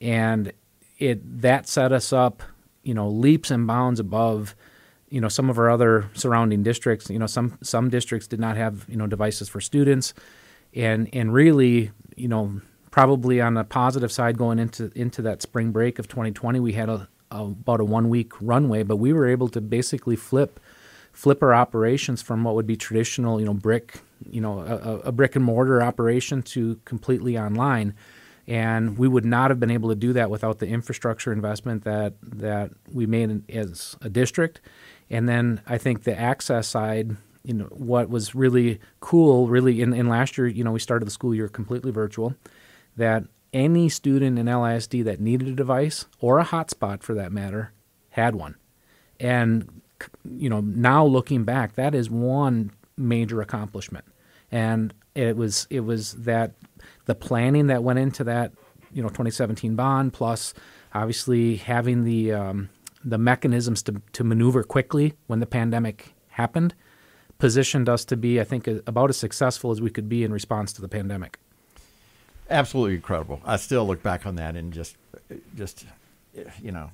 And 0.00 0.52
it 0.98 1.42
that 1.42 1.68
set 1.68 1.92
us 1.92 2.12
up 2.12 2.42
you 2.82 2.94
know 2.94 3.08
leaps 3.08 3.50
and 3.50 3.66
bounds 3.66 3.98
above 3.98 4.54
you 5.08 5.20
know 5.20 5.28
some 5.28 5.50
of 5.50 5.58
our 5.58 5.70
other 5.70 6.10
surrounding 6.14 6.62
districts. 6.62 7.10
You 7.10 7.18
know 7.18 7.26
some 7.26 7.58
some 7.62 7.88
districts 7.88 8.26
did 8.26 8.40
not 8.40 8.56
have 8.56 8.84
you 8.88 8.96
know 8.96 9.06
devices 9.06 9.48
for 9.48 9.60
students. 9.60 10.14
And 10.74 11.08
and 11.12 11.32
really 11.32 11.92
you 12.16 12.28
know, 12.28 12.60
probably 12.90 13.40
on 13.40 13.54
the 13.54 13.64
positive 13.64 14.12
side 14.12 14.38
going 14.38 14.58
into 14.58 14.90
into 14.94 15.22
that 15.22 15.42
spring 15.42 15.72
break 15.72 15.98
of 15.98 16.08
2020, 16.08 16.60
we 16.60 16.72
had 16.72 16.88
a, 16.88 17.08
a, 17.30 17.42
about 17.42 17.80
a 17.80 17.84
one 17.84 18.08
week 18.08 18.32
runway, 18.40 18.82
but 18.82 18.96
we 18.96 19.12
were 19.12 19.26
able 19.26 19.48
to 19.48 19.60
basically 19.60 20.16
flip 20.16 20.60
flip 21.12 21.42
our 21.42 21.54
operations 21.54 22.20
from 22.22 22.42
what 22.42 22.54
would 22.54 22.66
be 22.66 22.76
traditional, 22.76 23.38
you 23.38 23.46
know, 23.46 23.54
brick, 23.54 24.00
you 24.28 24.40
know, 24.40 24.60
a, 24.60 25.08
a 25.08 25.12
brick 25.12 25.36
and 25.36 25.44
mortar 25.44 25.80
operation 25.80 26.42
to 26.42 26.78
completely 26.84 27.38
online. 27.38 27.94
And 28.46 28.98
we 28.98 29.08
would 29.08 29.24
not 29.24 29.50
have 29.50 29.58
been 29.58 29.70
able 29.70 29.88
to 29.88 29.94
do 29.94 30.12
that 30.12 30.28
without 30.28 30.58
the 30.58 30.66
infrastructure 30.66 31.32
investment 31.32 31.84
that 31.84 32.14
that 32.22 32.72
we 32.92 33.06
made 33.06 33.42
as 33.50 33.96
a 34.02 34.08
district. 34.08 34.60
And 35.08 35.28
then 35.28 35.62
I 35.66 35.78
think 35.78 36.02
the 36.04 36.18
access 36.18 36.68
side 36.68 37.16
you 37.44 37.54
know 37.54 37.66
what 37.66 38.08
was 38.08 38.34
really 38.34 38.80
cool 39.00 39.48
really 39.48 39.82
in, 39.82 39.92
in 39.92 40.08
last 40.08 40.38
year 40.38 40.46
you 40.46 40.64
know 40.64 40.72
we 40.72 40.80
started 40.80 41.04
the 41.04 41.10
school 41.10 41.34
year 41.34 41.48
completely 41.48 41.90
virtual 41.90 42.34
that 42.96 43.24
any 43.54 43.88
student 43.88 44.38
in 44.38 44.46
LISD 44.46 45.04
that 45.04 45.20
needed 45.20 45.48
a 45.48 45.52
device 45.52 46.06
or 46.18 46.40
a 46.40 46.44
hotspot 46.44 47.02
for 47.02 47.14
that 47.14 47.32
matter 47.32 47.72
had 48.10 48.34
one. 48.34 48.56
And 49.20 49.80
you 50.28 50.50
know 50.50 50.60
now 50.60 51.06
looking 51.06 51.44
back 51.44 51.76
that 51.76 51.94
is 51.94 52.10
one 52.10 52.72
major 52.98 53.40
accomplishment. 53.40 54.04
And 54.50 54.92
it 55.14 55.36
was 55.36 55.66
it 55.70 55.80
was 55.80 56.14
that 56.14 56.52
the 57.06 57.14
planning 57.14 57.68
that 57.68 57.84
went 57.84 58.00
into 58.00 58.24
that 58.24 58.52
you 58.92 59.02
know 59.02 59.08
2017 59.08 59.76
bond 59.76 60.12
plus 60.12 60.52
obviously 60.92 61.56
having 61.56 62.04
the 62.04 62.32
um, 62.32 62.68
the 63.04 63.18
mechanisms 63.18 63.82
to, 63.84 64.02
to 64.12 64.24
maneuver 64.24 64.64
quickly 64.64 65.14
when 65.28 65.38
the 65.38 65.46
pandemic 65.46 66.14
happened 66.28 66.74
positioned 67.38 67.88
us 67.88 68.04
to 68.06 68.16
be, 68.16 68.40
I 68.40 68.44
think, 68.44 68.66
about 68.66 69.10
as 69.10 69.16
successful 69.16 69.70
as 69.70 69.80
we 69.80 69.90
could 69.90 70.08
be 70.08 70.24
in 70.24 70.32
response 70.32 70.72
to 70.74 70.80
the 70.80 70.88
pandemic. 70.88 71.38
Absolutely 72.50 72.96
incredible. 72.96 73.40
I 73.44 73.56
still 73.56 73.86
look 73.86 74.02
back 74.02 74.26
on 74.26 74.36
that 74.36 74.56
and 74.56 74.72
just, 74.72 74.96
just, 75.56 75.86
you 76.62 76.72
know, 76.72 76.90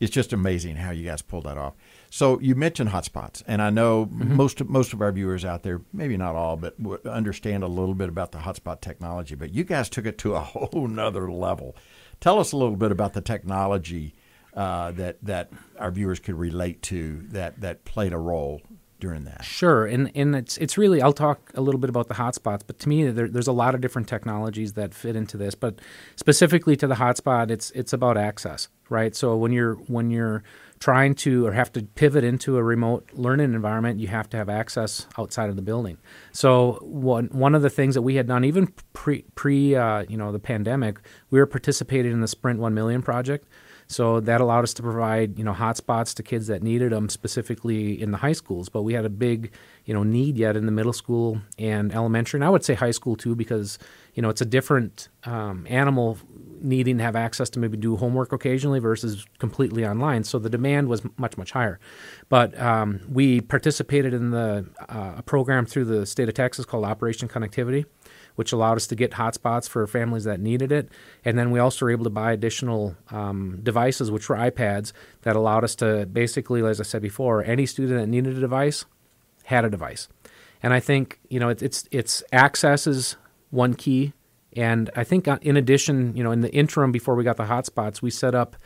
it's 0.00 0.10
just 0.10 0.32
amazing 0.32 0.76
how 0.76 0.90
you 0.90 1.08
guys 1.08 1.22
pulled 1.22 1.44
that 1.44 1.56
off. 1.56 1.74
So 2.10 2.40
you 2.40 2.56
mentioned 2.56 2.90
hotspots, 2.90 3.44
and 3.46 3.62
I 3.62 3.70
know 3.70 4.06
mm-hmm. 4.06 4.34
most 4.34 4.60
of, 4.60 4.68
most 4.68 4.92
of 4.92 5.00
our 5.00 5.12
viewers 5.12 5.44
out 5.44 5.62
there, 5.62 5.80
maybe 5.92 6.16
not 6.16 6.34
all, 6.34 6.56
but 6.56 6.74
understand 7.06 7.62
a 7.62 7.68
little 7.68 7.94
bit 7.94 8.08
about 8.08 8.32
the 8.32 8.38
hotspot 8.38 8.80
technology. 8.80 9.36
But 9.36 9.54
you 9.54 9.62
guys 9.62 9.88
took 9.88 10.04
it 10.04 10.18
to 10.18 10.34
a 10.34 10.40
whole 10.40 10.88
nother 10.88 11.30
level. 11.30 11.76
Tell 12.20 12.40
us 12.40 12.50
a 12.50 12.56
little 12.56 12.74
bit 12.74 12.90
about 12.90 13.12
the 13.12 13.20
technology 13.20 14.14
uh, 14.54 14.90
that 14.92 15.18
that 15.22 15.50
our 15.78 15.90
viewers 15.90 16.18
could 16.18 16.34
relate 16.34 16.82
to 16.82 17.24
that 17.28 17.60
that 17.60 17.84
played 17.84 18.12
a 18.12 18.18
role 18.18 18.60
during 19.02 19.24
that. 19.24 19.44
Sure, 19.44 19.84
and 19.84 20.12
and 20.14 20.36
it's 20.36 20.56
it's 20.58 20.78
really 20.78 21.02
I'll 21.02 21.12
talk 21.12 21.50
a 21.54 21.60
little 21.60 21.80
bit 21.80 21.90
about 21.90 22.06
the 22.06 22.14
hotspots, 22.14 22.60
but 22.64 22.78
to 22.78 22.88
me 22.88 23.10
there, 23.10 23.26
there's 23.26 23.48
a 23.48 23.52
lot 23.52 23.74
of 23.74 23.80
different 23.80 24.06
technologies 24.06 24.74
that 24.74 24.94
fit 24.94 25.16
into 25.16 25.36
this. 25.36 25.56
But 25.56 25.80
specifically 26.14 26.76
to 26.76 26.86
the 26.86 26.94
hotspot, 26.94 27.50
it's 27.50 27.72
it's 27.72 27.92
about 27.92 28.16
access, 28.16 28.68
right? 28.88 29.14
So 29.16 29.36
when 29.36 29.50
you're 29.50 29.74
when 29.74 30.10
you're 30.10 30.44
trying 30.78 31.16
to 31.16 31.44
or 31.46 31.52
have 31.52 31.72
to 31.72 31.82
pivot 31.82 32.22
into 32.22 32.56
a 32.56 32.62
remote 32.62 33.10
learning 33.12 33.54
environment, 33.54 33.98
you 33.98 34.06
have 34.06 34.30
to 34.30 34.36
have 34.36 34.48
access 34.48 35.08
outside 35.18 35.50
of 35.50 35.56
the 35.56 35.62
building. 35.62 35.98
So 36.30 36.78
one 36.82 37.26
one 37.32 37.56
of 37.56 37.62
the 37.62 37.70
things 37.70 37.96
that 37.96 38.02
we 38.02 38.14
had 38.14 38.28
done 38.28 38.44
even 38.44 38.72
pre 38.92 39.24
pre 39.34 39.74
uh, 39.74 40.04
you 40.08 40.16
know 40.16 40.30
the 40.30 40.38
pandemic, 40.38 41.00
we 41.30 41.40
were 41.40 41.46
participating 41.46 42.12
in 42.12 42.20
the 42.20 42.28
Sprint 42.28 42.60
One 42.60 42.72
Million 42.72 43.02
project. 43.02 43.48
So 43.92 44.20
that 44.20 44.40
allowed 44.40 44.64
us 44.64 44.72
to 44.74 44.82
provide, 44.82 45.38
you 45.38 45.44
know, 45.44 45.52
hotspots 45.52 46.14
to 46.14 46.22
kids 46.22 46.46
that 46.46 46.62
needed 46.62 46.92
them 46.92 47.08
specifically 47.08 48.00
in 48.00 48.10
the 48.10 48.18
high 48.18 48.32
schools. 48.32 48.68
But 48.68 48.82
we 48.82 48.94
had 48.94 49.04
a 49.04 49.10
big, 49.10 49.52
you 49.84 49.92
know, 49.92 50.02
need 50.02 50.38
yet 50.38 50.56
in 50.56 50.66
the 50.66 50.72
middle 50.72 50.94
school 50.94 51.40
and 51.58 51.92
elementary, 51.94 52.38
and 52.38 52.44
I 52.44 52.50
would 52.50 52.64
say 52.64 52.74
high 52.74 52.90
school 52.90 53.16
too, 53.16 53.34
because 53.34 53.78
you 54.14 54.22
know 54.22 54.28
it's 54.28 54.40
a 54.40 54.46
different 54.46 55.08
um, 55.24 55.66
animal 55.68 56.18
needing 56.60 56.98
to 56.98 57.02
have 57.04 57.16
access 57.16 57.50
to 57.50 57.58
maybe 57.58 57.76
do 57.76 57.96
homework 57.96 58.32
occasionally 58.32 58.78
versus 58.78 59.26
completely 59.38 59.84
online. 59.84 60.22
So 60.22 60.38
the 60.38 60.50
demand 60.50 60.88
was 60.88 61.02
much 61.16 61.36
much 61.36 61.52
higher. 61.52 61.80
But 62.28 62.58
um, 62.60 63.00
we 63.08 63.40
participated 63.40 64.14
in 64.14 64.30
the 64.30 64.66
uh, 64.88 65.14
a 65.18 65.22
program 65.22 65.66
through 65.66 65.86
the 65.86 66.06
state 66.06 66.28
of 66.28 66.34
Texas 66.34 66.64
called 66.64 66.84
Operation 66.84 67.28
Connectivity 67.28 67.86
which 68.34 68.52
allowed 68.52 68.76
us 68.76 68.86
to 68.86 68.94
get 68.94 69.12
hotspots 69.12 69.68
for 69.68 69.86
families 69.86 70.24
that 70.24 70.40
needed 70.40 70.72
it. 70.72 70.88
And 71.24 71.38
then 71.38 71.50
we 71.50 71.58
also 71.58 71.84
were 71.84 71.90
able 71.90 72.04
to 72.04 72.10
buy 72.10 72.32
additional 72.32 72.96
um, 73.10 73.60
devices, 73.62 74.10
which 74.10 74.28
were 74.28 74.36
iPads, 74.36 74.92
that 75.22 75.36
allowed 75.36 75.64
us 75.64 75.74
to 75.76 76.06
basically, 76.06 76.64
as 76.64 76.80
I 76.80 76.84
said 76.84 77.02
before, 77.02 77.44
any 77.44 77.66
student 77.66 78.00
that 78.00 78.06
needed 78.06 78.36
a 78.36 78.40
device 78.40 78.84
had 79.44 79.64
a 79.64 79.70
device. 79.70 80.08
And 80.62 80.72
I 80.72 80.80
think 80.80 81.18
you 81.28 81.40
know 81.40 81.48
it, 81.48 81.62
it's 81.62 81.88
it's 81.90 82.22
access 82.32 82.86
is 82.86 83.16
one 83.52 83.74
key. 83.74 84.12
And 84.54 84.90
I 84.96 85.04
think 85.04 85.28
uh, 85.28 85.38
in 85.42 85.56
addition, 85.56 86.16
you 86.16 86.24
know, 86.24 86.32
in 86.32 86.40
the 86.40 86.52
interim 86.52 86.90
before 86.90 87.14
we 87.14 87.22
got 87.22 87.36
the 87.36 87.44
hotspots, 87.44 88.02
we 88.02 88.10
set 88.10 88.34
up, 88.34 88.56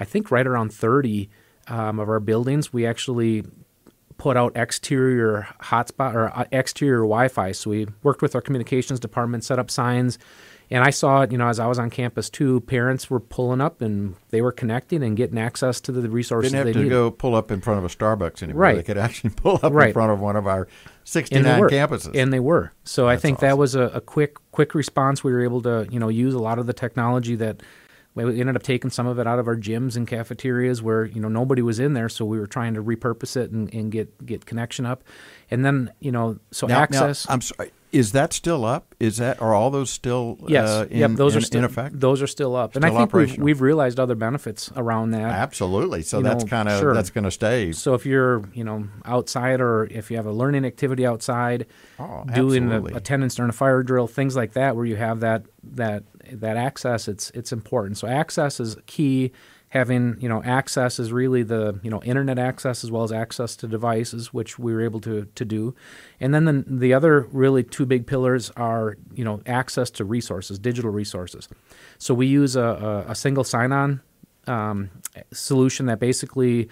I 0.00 0.04
think 0.04 0.30
right 0.30 0.46
around 0.46 0.72
30 0.72 1.28
um, 1.66 1.98
of 1.98 2.08
our 2.08 2.20
buildings. 2.20 2.72
We 2.72 2.86
actually 2.86 3.44
put 4.16 4.36
out 4.36 4.56
exterior 4.56 5.48
hotspot 5.62 6.14
or 6.14 6.36
uh, 6.36 6.44
exterior 6.50 7.00
Wi-Fi. 7.00 7.52
So 7.52 7.70
we 7.70 7.86
worked 8.02 8.22
with 8.22 8.34
our 8.34 8.40
communications 8.40 8.98
department, 8.98 9.44
set 9.44 9.58
up 9.58 9.70
signs, 9.70 10.18
and 10.70 10.84
I 10.84 10.90
saw 10.90 11.22
it. 11.22 11.32
You 11.32 11.38
know, 11.38 11.48
as 11.48 11.58
I 11.58 11.66
was 11.66 11.78
on 11.78 11.90
campus 11.90 12.28
too, 12.30 12.60
parents 12.62 13.08
were 13.10 13.20
pulling 13.20 13.60
up 13.60 13.80
and 13.80 14.16
they 14.30 14.42
were 14.42 14.52
connecting 14.52 15.02
and 15.02 15.16
getting 15.16 15.38
access 15.38 15.80
to 15.82 15.92
the 15.92 16.08
resources. 16.08 16.52
They 16.52 16.58
didn't 16.58 16.66
have 16.68 16.74
to 16.74 16.82
needed. 16.84 16.94
go 16.94 17.10
pull 17.10 17.34
up 17.34 17.50
in 17.50 17.60
front 17.60 17.78
of 17.78 17.84
a 17.84 17.94
Starbucks 17.94 18.42
anymore. 18.42 18.62
Right. 18.62 18.76
They 18.76 18.82
could 18.82 18.98
actually 18.98 19.30
pull 19.36 19.60
up 19.62 19.72
right. 19.72 19.88
in 19.88 19.92
front 19.92 20.12
of 20.12 20.20
one 20.20 20.36
of 20.36 20.46
our 20.46 20.68
69 21.04 21.46
and 21.46 21.70
campuses. 21.70 22.14
And 22.14 22.32
they 22.32 22.40
were. 22.40 22.72
So 22.84 23.06
That's 23.06 23.18
I 23.18 23.20
think 23.20 23.38
awesome. 23.38 23.48
that 23.48 23.58
was 23.58 23.74
a, 23.74 23.82
a 23.82 24.00
quick 24.00 24.36
quick 24.52 24.74
response. 24.74 25.24
We 25.24 25.32
were 25.32 25.42
able 25.42 25.62
to 25.62 25.86
you 25.90 25.98
know 25.98 26.08
use 26.08 26.34
a 26.34 26.40
lot 26.40 26.58
of 26.58 26.66
the 26.66 26.72
technology 26.72 27.36
that 27.36 27.62
we 28.14 28.40
ended 28.40 28.56
up 28.56 28.62
taking 28.62 28.90
some 28.90 29.06
of 29.06 29.18
it 29.18 29.26
out 29.26 29.38
of 29.38 29.46
our 29.46 29.56
gyms 29.56 29.96
and 29.96 30.06
cafeterias 30.06 30.82
where 30.82 31.04
you 31.04 31.20
know 31.20 31.28
nobody 31.28 31.62
was 31.62 31.78
in 31.78 31.94
there, 31.94 32.08
so 32.08 32.24
we 32.24 32.38
were 32.38 32.46
trying 32.46 32.74
to 32.74 32.82
repurpose 32.82 33.36
it 33.36 33.50
and, 33.50 33.72
and 33.72 33.92
get 33.92 34.26
get 34.26 34.46
connection 34.46 34.86
up, 34.86 35.04
and 35.50 35.64
then 35.64 35.92
you 36.00 36.10
know 36.10 36.38
so 36.50 36.66
now, 36.66 36.80
access. 36.80 37.28
Now, 37.28 37.34
I'm 37.34 37.40
sorry. 37.40 37.70
Is 37.90 38.12
that 38.12 38.32
still 38.32 38.64
up? 38.64 38.94
Is 39.00 39.16
that 39.16 39.40
are 39.40 39.54
all 39.54 39.70
those 39.70 39.90
still 39.90 40.38
yes? 40.46 40.68
Uh, 40.68 40.86
in, 40.90 40.98
yep, 40.98 41.10
those 41.12 41.34
in, 41.34 41.38
are 41.38 41.40
still 41.40 41.58
in 41.60 41.64
effect. 41.64 41.98
Those 41.98 42.20
are 42.20 42.26
still 42.26 42.54
up, 42.54 42.72
still 42.72 42.84
and 42.84 42.94
I 42.94 42.96
think 42.96 43.12
we've, 43.12 43.38
we've, 43.38 43.60
realized 43.60 43.98
other 43.98 44.14
benefits 44.14 44.70
around 44.76 45.12
that. 45.12 45.22
Absolutely. 45.22 46.02
So 46.02 46.20
that's 46.20 46.44
kind 46.44 46.68
of 46.68 46.80
sure. 46.80 46.94
that's 46.94 47.10
going 47.10 47.24
to 47.24 47.30
stay. 47.30 47.72
So 47.72 47.94
if 47.94 48.04
you're 48.04 48.44
you 48.52 48.64
know 48.64 48.88
outside 49.04 49.60
or 49.60 49.84
if 49.84 50.10
you 50.10 50.16
have 50.16 50.26
a 50.26 50.32
learning 50.32 50.64
activity 50.64 51.06
outside, 51.06 51.66
oh, 51.98 52.24
doing 52.34 52.70
a, 52.70 52.82
attendance 52.84 53.34
during 53.34 53.50
a 53.50 53.54
fire 53.54 53.82
drill, 53.82 54.06
things 54.06 54.36
like 54.36 54.52
that, 54.52 54.76
where 54.76 54.84
you 54.84 54.96
have 54.96 55.20
that 55.20 55.46
that 55.62 56.04
that 56.32 56.56
access 56.56 57.08
it's 57.08 57.30
it's 57.30 57.52
important. 57.52 57.96
So 57.96 58.06
access 58.06 58.60
is 58.60 58.76
key. 58.86 59.32
Having 59.70 60.16
you 60.20 60.28
know 60.28 60.42
access 60.44 60.98
is 60.98 61.12
really 61.12 61.42
the 61.42 61.78
you 61.82 61.90
know 61.90 62.02
internet 62.02 62.38
access 62.38 62.84
as 62.84 62.90
well 62.90 63.02
as 63.02 63.12
access 63.12 63.54
to 63.56 63.68
devices, 63.68 64.32
which 64.32 64.58
we 64.58 64.72
were 64.72 64.80
able 64.80 65.00
to 65.00 65.26
to 65.34 65.44
do, 65.44 65.74
and 66.20 66.34
then 66.34 66.44
the, 66.46 66.64
the 66.66 66.94
other 66.94 67.28
really 67.32 67.62
two 67.62 67.84
big 67.84 68.06
pillars 68.06 68.50
are 68.56 68.96
you 69.12 69.24
know 69.24 69.42
access 69.46 69.90
to 69.90 70.04
resources, 70.04 70.58
digital 70.58 70.90
resources. 70.90 71.48
So 71.98 72.14
we 72.14 72.26
use 72.26 72.56
a, 72.56 73.04
a, 73.08 73.12
a 73.12 73.14
single 73.14 73.44
sign-on 73.44 74.00
um, 74.46 74.90
solution 75.32 75.86
that 75.86 76.00
basically 76.00 76.68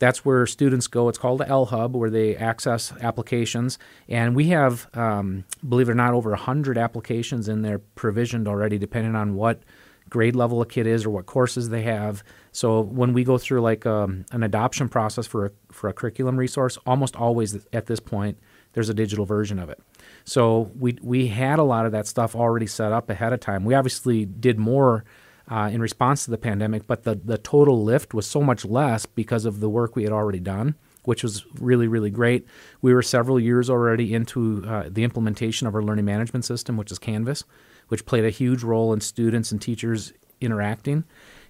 that's 0.00 0.24
where 0.24 0.46
students 0.46 0.86
go. 0.86 1.08
It's 1.08 1.18
called 1.18 1.40
the 1.40 1.48
L 1.48 1.66
Hub, 1.66 1.94
where 1.94 2.10
they 2.10 2.34
access 2.34 2.92
applications. 3.02 3.78
And 4.08 4.34
we 4.34 4.48
have, 4.48 4.88
um, 4.94 5.44
believe 5.66 5.88
it 5.88 5.92
or 5.92 5.94
not, 5.94 6.14
over 6.14 6.30
100 6.30 6.78
applications 6.78 7.48
in 7.48 7.62
there 7.62 7.78
provisioned 7.78 8.48
already, 8.48 8.78
depending 8.78 9.14
on 9.14 9.34
what 9.34 9.62
grade 10.10 10.36
level 10.36 10.60
a 10.60 10.66
kid 10.66 10.86
is 10.86 11.06
or 11.06 11.10
what 11.10 11.26
courses 11.26 11.68
they 11.68 11.82
have. 11.82 12.22
So 12.52 12.80
when 12.80 13.12
we 13.12 13.24
go 13.24 13.38
through 13.38 13.60
like 13.60 13.86
um, 13.86 14.26
an 14.32 14.42
adoption 14.42 14.88
process 14.88 15.26
for 15.26 15.46
a, 15.46 15.50
for 15.72 15.88
a 15.88 15.92
curriculum 15.92 16.36
resource, 16.36 16.76
almost 16.84 17.16
always 17.16 17.66
at 17.72 17.86
this 17.86 18.00
point, 18.00 18.38
there's 18.72 18.88
a 18.88 18.94
digital 18.94 19.24
version 19.24 19.58
of 19.58 19.68
it. 19.68 19.80
So 20.24 20.70
we, 20.78 20.98
we 21.02 21.28
had 21.28 21.58
a 21.58 21.62
lot 21.62 21.86
of 21.86 21.92
that 21.92 22.06
stuff 22.06 22.36
already 22.36 22.66
set 22.66 22.92
up 22.92 23.08
ahead 23.08 23.32
of 23.32 23.40
time. 23.40 23.64
We 23.64 23.74
obviously 23.74 24.26
did 24.26 24.58
more 24.58 25.04
uh, 25.48 25.70
in 25.72 25.80
response 25.80 26.24
to 26.24 26.30
the 26.30 26.38
pandemic, 26.38 26.86
but 26.86 27.02
the, 27.02 27.16
the 27.16 27.38
total 27.38 27.82
lift 27.82 28.14
was 28.14 28.26
so 28.26 28.40
much 28.40 28.64
less 28.64 29.06
because 29.06 29.44
of 29.44 29.60
the 29.60 29.68
work 29.68 29.96
we 29.96 30.04
had 30.04 30.12
already 30.12 30.38
done, 30.38 30.76
which 31.04 31.22
was 31.24 31.44
really, 31.58 31.88
really 31.88 32.10
great. 32.10 32.46
We 32.82 32.94
were 32.94 33.02
several 33.02 33.40
years 33.40 33.68
already 33.68 34.14
into 34.14 34.64
uh, 34.66 34.84
the 34.88 35.02
implementation 35.02 35.66
of 35.66 35.74
our 35.74 35.82
learning 35.82 36.04
management 36.04 36.44
system, 36.44 36.76
which 36.76 36.92
is 36.92 36.98
Canvas, 37.00 37.44
which 37.90 38.06
played 38.06 38.24
a 38.24 38.30
huge 38.30 38.62
role 38.62 38.92
in 38.92 39.00
students 39.00 39.52
and 39.52 39.60
teachers 39.60 40.12
interacting. 40.40 41.04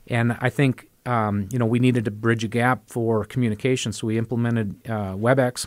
And 0.09 0.37
I 0.41 0.51
think 0.51 0.89
um, 1.07 1.49
you 1.53 1.59
know 1.59 1.67
we 1.67 1.79
needed 1.79 2.05
to 2.07 2.11
bridge 2.11 2.45
a 2.45 2.49
gap 2.49 2.83
for 2.87 3.25
communication, 3.25 3.93
so 3.93 4.07
we 4.07 4.19
implemented 4.19 4.75
uh, 4.87 5.15
WebEx 5.15 5.67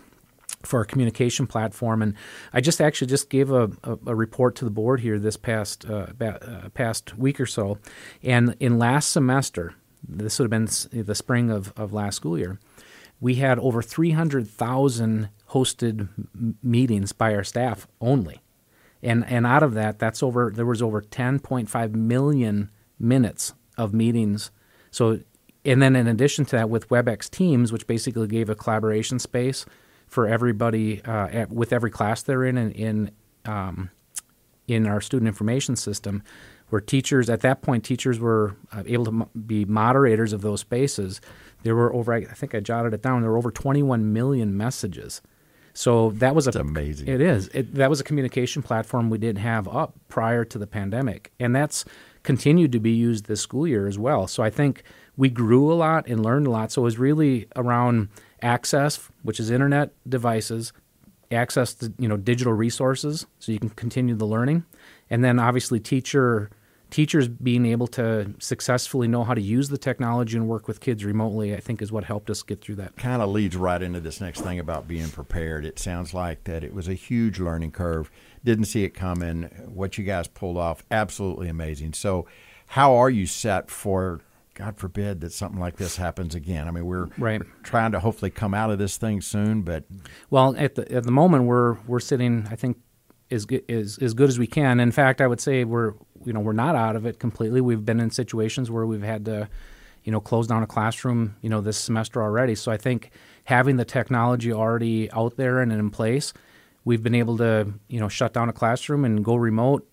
for 0.63 0.79
our 0.79 0.85
communication 0.85 1.45
platform. 1.45 2.01
And 2.01 2.15
I 2.53 2.61
just 2.61 2.81
actually 2.81 3.07
just 3.07 3.29
gave 3.29 3.51
a, 3.51 3.69
a, 3.83 3.97
a 4.07 4.15
report 4.15 4.55
to 4.55 4.65
the 4.65 4.71
board 4.71 5.01
here 5.01 5.19
this 5.19 5.37
past 5.37 5.85
uh, 5.89 6.07
uh, 6.21 6.69
past 6.73 7.17
week 7.17 7.39
or 7.39 7.45
so. 7.45 7.77
And 8.23 8.55
in 8.59 8.79
last 8.79 9.11
semester, 9.11 9.75
this 10.07 10.39
would 10.39 10.51
have 10.51 10.65
been 10.91 11.05
the 11.05 11.15
spring 11.15 11.49
of, 11.49 11.73
of 11.77 11.93
last 11.93 12.15
school 12.15 12.37
year, 12.37 12.59
we 13.19 13.35
had 13.35 13.57
over 13.59 13.81
300,000 13.81 15.29
hosted 15.51 16.09
m- 16.19 16.57
meetings 16.61 17.13
by 17.13 17.33
our 17.33 17.43
staff 17.43 17.87
only. 18.01 18.42
And, 19.03 19.25
and 19.27 19.45
out 19.45 19.63
of 19.63 19.73
that, 19.73 19.99
that's 19.99 20.23
over. 20.23 20.51
There 20.53 20.65
was 20.65 20.81
over 20.81 21.01
10.5 21.01 21.93
million 21.93 22.69
minutes 22.97 23.53
of 23.77 23.93
meetings. 23.93 24.49
So, 24.91 25.19
and 25.65 25.81
then 25.81 25.95
in 25.95 26.07
addition 26.07 26.45
to 26.45 26.55
that, 26.55 26.69
with 26.69 26.89
WebEx 26.89 27.29
Teams, 27.29 27.71
which 27.71 27.85
basically 27.85 28.27
gave 28.27 28.49
a 28.49 28.55
collaboration 28.55 29.19
space 29.19 29.65
for 30.07 30.27
everybody 30.27 31.03
uh, 31.03 31.27
at, 31.27 31.49
with 31.49 31.73
every 31.73 31.89
class 31.91 32.21
they're 32.21 32.45
in 32.45 32.57
in 32.57 32.71
in, 32.71 33.11
um, 33.45 33.89
in 34.67 34.85
our 34.87 35.01
student 35.01 35.27
information 35.27 35.75
system, 35.75 36.23
where 36.69 36.81
teachers 36.81 37.29
at 37.29 37.41
that 37.41 37.61
point 37.61 37.83
teachers 37.83 38.19
were 38.19 38.55
uh, 38.71 38.83
able 38.85 39.05
to 39.05 39.11
mo- 39.11 39.29
be 39.45 39.65
moderators 39.65 40.31
of 40.31 40.41
those 40.41 40.61
spaces. 40.61 41.19
There 41.63 41.75
were 41.75 41.93
over 41.93 42.13
I 42.13 42.23
think 42.25 42.53
I 42.55 42.59
jotted 42.59 42.93
it 42.93 43.01
down. 43.01 43.21
There 43.21 43.31
were 43.31 43.37
over 43.37 43.51
21 43.51 44.13
million 44.13 44.55
messages. 44.55 45.21
So 45.73 46.11
that 46.11 46.35
was 46.35 46.47
a, 46.47 46.51
amazing. 46.59 47.07
It 47.07 47.19
is. 47.19 47.47
It, 47.49 47.73
that 47.75 47.89
was 47.89 47.99
a 47.99 48.03
communication 48.03 48.61
platform 48.61 49.09
we 49.09 49.17
didn't 49.17 49.41
have 49.41 49.67
up 49.67 49.95
prior 50.07 50.45
to 50.45 50.57
the 50.57 50.67
pandemic, 50.67 51.31
and 51.39 51.55
that's 51.55 51.83
continued 52.21 52.71
to 52.71 52.79
be 52.79 52.91
used 52.91 53.25
this 53.25 53.41
school 53.41 53.67
year 53.67 53.87
as 53.87 53.97
well. 53.97 54.27
So 54.27 54.43
I 54.43 54.49
think 54.49 54.83
we 55.17 55.29
grew 55.29 55.71
a 55.71 55.75
lot 55.75 56.07
and 56.07 56.23
learned 56.23 56.47
a 56.47 56.51
lot. 56.51 56.71
So 56.71 56.81
it 56.81 56.85
was 56.85 56.97
really 56.97 57.47
around 57.55 58.09
access, 58.41 59.09
which 59.23 59.39
is 59.39 59.49
internet 59.49 59.91
devices, 60.07 60.73
access 61.31 61.73
to 61.75 61.91
you 61.97 62.07
know 62.07 62.17
digital 62.17 62.53
resources, 62.53 63.25
so 63.39 63.51
you 63.51 63.59
can 63.59 63.69
continue 63.69 64.15
the 64.15 64.25
learning, 64.25 64.65
and 65.09 65.23
then 65.23 65.39
obviously 65.39 65.79
teacher 65.79 66.51
teachers 66.93 67.27
being 67.27 67.65
able 67.65 67.87
to 67.87 68.35
successfully 68.37 69.07
know 69.07 69.23
how 69.23 69.33
to 69.33 69.41
use 69.41 69.69
the 69.69 69.79
technology 69.79 70.37
and 70.37 70.47
work 70.47 70.67
with 70.67 70.79
kids 70.79 71.03
remotely, 71.03 71.55
I 71.55 71.59
think, 71.59 71.81
is 71.81 71.91
what 71.91 72.03
helped 72.03 72.29
us 72.29 72.43
get 72.43 72.61
through 72.61 72.75
that. 72.75 72.95
Kind 72.97 73.23
of 73.23 73.29
leads 73.29 73.55
right 73.55 73.81
into 73.81 73.99
this 73.99 74.21
next 74.21 74.41
thing 74.41 74.59
about 74.59 74.87
being 74.87 75.09
prepared. 75.09 75.65
It 75.65 75.79
sounds 75.79 76.13
like 76.13 76.43
that 76.43 76.63
it 76.63 76.71
was 76.71 76.87
a 76.87 76.93
huge 76.93 77.39
learning 77.39 77.71
curve. 77.71 78.11
Didn't 78.45 78.65
see 78.65 78.83
it 78.83 78.91
coming. 78.91 79.43
What 79.73 79.97
you 79.97 80.03
guys 80.03 80.27
pulled 80.27 80.55
off, 80.57 80.83
absolutely 80.91 81.49
amazing. 81.49 81.93
So, 81.93 82.27
how 82.67 82.93
are 82.93 83.09
you 83.09 83.25
set 83.25 83.71
for 83.71 84.21
God 84.53 84.77
forbid 84.77 85.21
that 85.21 85.33
something 85.33 85.59
like 85.59 85.77
this 85.77 85.97
happens 85.97 86.35
again. 86.35 86.67
I 86.67 86.71
mean, 86.71 86.85
we're 86.85 87.07
Right. 87.17 87.41
trying 87.63 87.91
to 87.93 87.99
hopefully 87.99 88.29
come 88.29 88.53
out 88.53 88.69
of 88.69 88.77
this 88.77 88.97
thing 88.97 89.19
soon, 89.19 89.63
but 89.63 89.85
Well, 90.29 90.55
at 90.59 90.75
the 90.75 90.89
at 90.91 91.05
the 91.05 91.11
moment 91.11 91.45
we're 91.45 91.77
we're 91.87 91.99
sitting, 91.99 92.45
I 92.51 92.55
think, 92.55 92.77
as 93.31 93.45
good 93.47 93.63
as 93.67 93.97
as 93.99 94.13
good 94.13 94.29
as 94.29 94.37
we 94.37 94.45
can. 94.45 94.79
In 94.79 94.91
fact, 94.91 95.21
I 95.21 95.25
would 95.27 95.41
say 95.41 95.63
we're 95.63 95.93
you 96.25 96.33
know 96.33 96.39
we're 96.39 96.53
not 96.53 96.75
out 96.75 96.95
of 96.95 97.05
it 97.05 97.19
completely. 97.19 97.61
We've 97.61 97.83
been 97.85 97.99
in 97.99 98.11
situations 98.11 98.69
where 98.71 98.85
we've 98.85 99.03
had 99.03 99.25
to, 99.25 99.49
you 100.03 100.11
know, 100.11 100.19
close 100.19 100.47
down 100.47 100.63
a 100.63 100.67
classroom, 100.67 101.35
you 101.41 101.49
know, 101.49 101.61
this 101.61 101.77
semester 101.77 102.21
already. 102.21 102.55
So 102.55 102.71
I 102.71 102.77
think 102.77 103.11
having 103.45 103.77
the 103.77 103.85
technology 103.85 104.53
already 104.53 105.11
out 105.11 105.37
there 105.37 105.59
and 105.59 105.71
in 105.71 105.89
place, 105.89 106.33
we've 106.85 107.03
been 107.03 107.15
able 107.15 107.37
to 107.37 107.73
you 107.87 107.99
know 107.99 108.09
shut 108.09 108.33
down 108.33 108.49
a 108.49 108.53
classroom 108.53 109.05
and 109.05 109.23
go 109.23 109.35
remote 109.35 109.87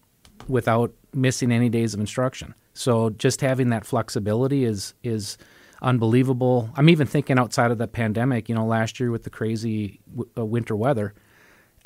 without 0.48 0.92
missing 1.14 1.52
any 1.52 1.68
days 1.68 1.94
of 1.94 2.00
instruction. 2.00 2.54
So 2.74 3.10
just 3.10 3.40
having 3.40 3.70
that 3.70 3.84
flexibility 3.84 4.64
is 4.64 4.94
is 5.02 5.38
unbelievable. 5.82 6.70
I'm 6.76 6.88
even 6.88 7.06
thinking 7.06 7.38
outside 7.38 7.70
of 7.70 7.78
the 7.78 7.88
pandemic. 7.88 8.48
You 8.48 8.54
know, 8.54 8.66
last 8.66 9.00
year 9.00 9.10
with 9.10 9.24
the 9.24 9.30
crazy 9.30 10.00
w- 10.10 10.30
uh, 10.36 10.44
winter 10.44 10.76
weather, 10.76 11.14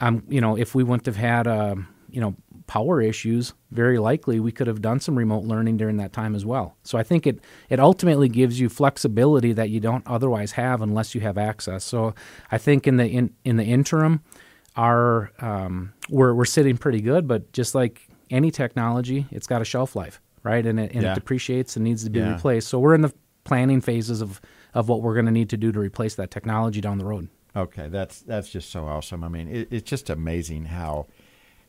um, 0.01 0.25
you 0.29 0.41
know, 0.41 0.57
if 0.57 0.75
we 0.75 0.83
wouldn't 0.83 1.07
have 1.07 1.17
had 1.17 1.47
uh, 1.47 1.77
you 2.11 2.21
know 2.21 2.35
power 2.67 3.01
issues, 3.03 3.53
very 3.71 3.99
likely 3.99 4.41
we 4.41 4.51
could 4.53 4.67
have 4.67 4.81
done 4.81 4.99
some 5.01 5.17
remote 5.17 5.45
learning 5.45 5.77
during 5.77 5.97
that 5.99 6.13
time 6.13 6.35
as 6.35 6.47
well. 6.47 6.77
So 6.83 6.97
I 6.99 7.03
think 7.03 7.27
it 7.27 7.41
it 7.69 7.79
ultimately 7.79 8.29
gives 8.29 8.59
you 8.61 8.69
flexibility 8.69 9.53
that 9.53 9.71
you 9.71 9.81
don't 9.81 10.07
otherwise 10.07 10.53
have 10.53 10.81
unless 10.83 11.15
you 11.15 11.21
have 11.21 11.37
access. 11.39 11.85
So 11.85 12.15
I 12.51 12.59
think 12.59 12.87
in 12.87 12.97
the 12.97 13.07
in 13.07 13.35
in 13.45 13.57
the 13.57 13.65
interim, 13.65 14.23
our 14.77 15.31
um, 15.41 15.93
we're 16.09 16.35
we're 16.35 16.45
sitting 16.45 16.77
pretty 16.77 17.01
good, 17.01 17.29
but 17.29 17.53
just 17.53 17.75
like 17.75 18.09
any 18.31 18.51
technology, 18.51 19.27
it's 19.31 19.47
got 19.47 19.63
a 19.63 19.65
shelf 19.65 19.95
life, 19.95 20.21
right? 20.43 20.65
And 20.65 20.81
it, 20.81 20.93
and 20.93 21.03
Yeah. 21.03 21.13
it 21.13 21.15
depreciates 21.15 21.77
and 21.77 21.85
needs 21.85 22.05
to 22.05 22.11
be 22.11 22.21
Yeah. 22.21 22.33
replaced. 22.35 22.69
So 22.69 22.79
we're 22.81 22.95
in 22.95 23.03
the 23.03 23.13
planning 23.45 23.81
phases 23.81 24.21
of 24.23 24.41
of 24.73 24.89
what 24.89 25.03
we're 25.03 25.15
going 25.15 25.27
to 25.27 25.33
need 25.33 25.51
to 25.51 25.57
do 25.57 25.71
to 25.71 25.79
replace 25.79 26.15
that 26.17 26.31
technology 26.31 26.81
down 26.81 26.99
the 26.99 27.05
road. 27.05 27.29
Okay, 27.55 27.89
that's 27.89 28.21
that's 28.23 28.49
just 28.51 28.71
so 28.71 28.87
awesome. 28.87 29.23
I 29.23 29.29
mean, 29.29 29.49
it, 29.49 29.69
it's 29.71 29.89
just 29.89 30.11
amazing 30.11 30.65
how 30.65 31.07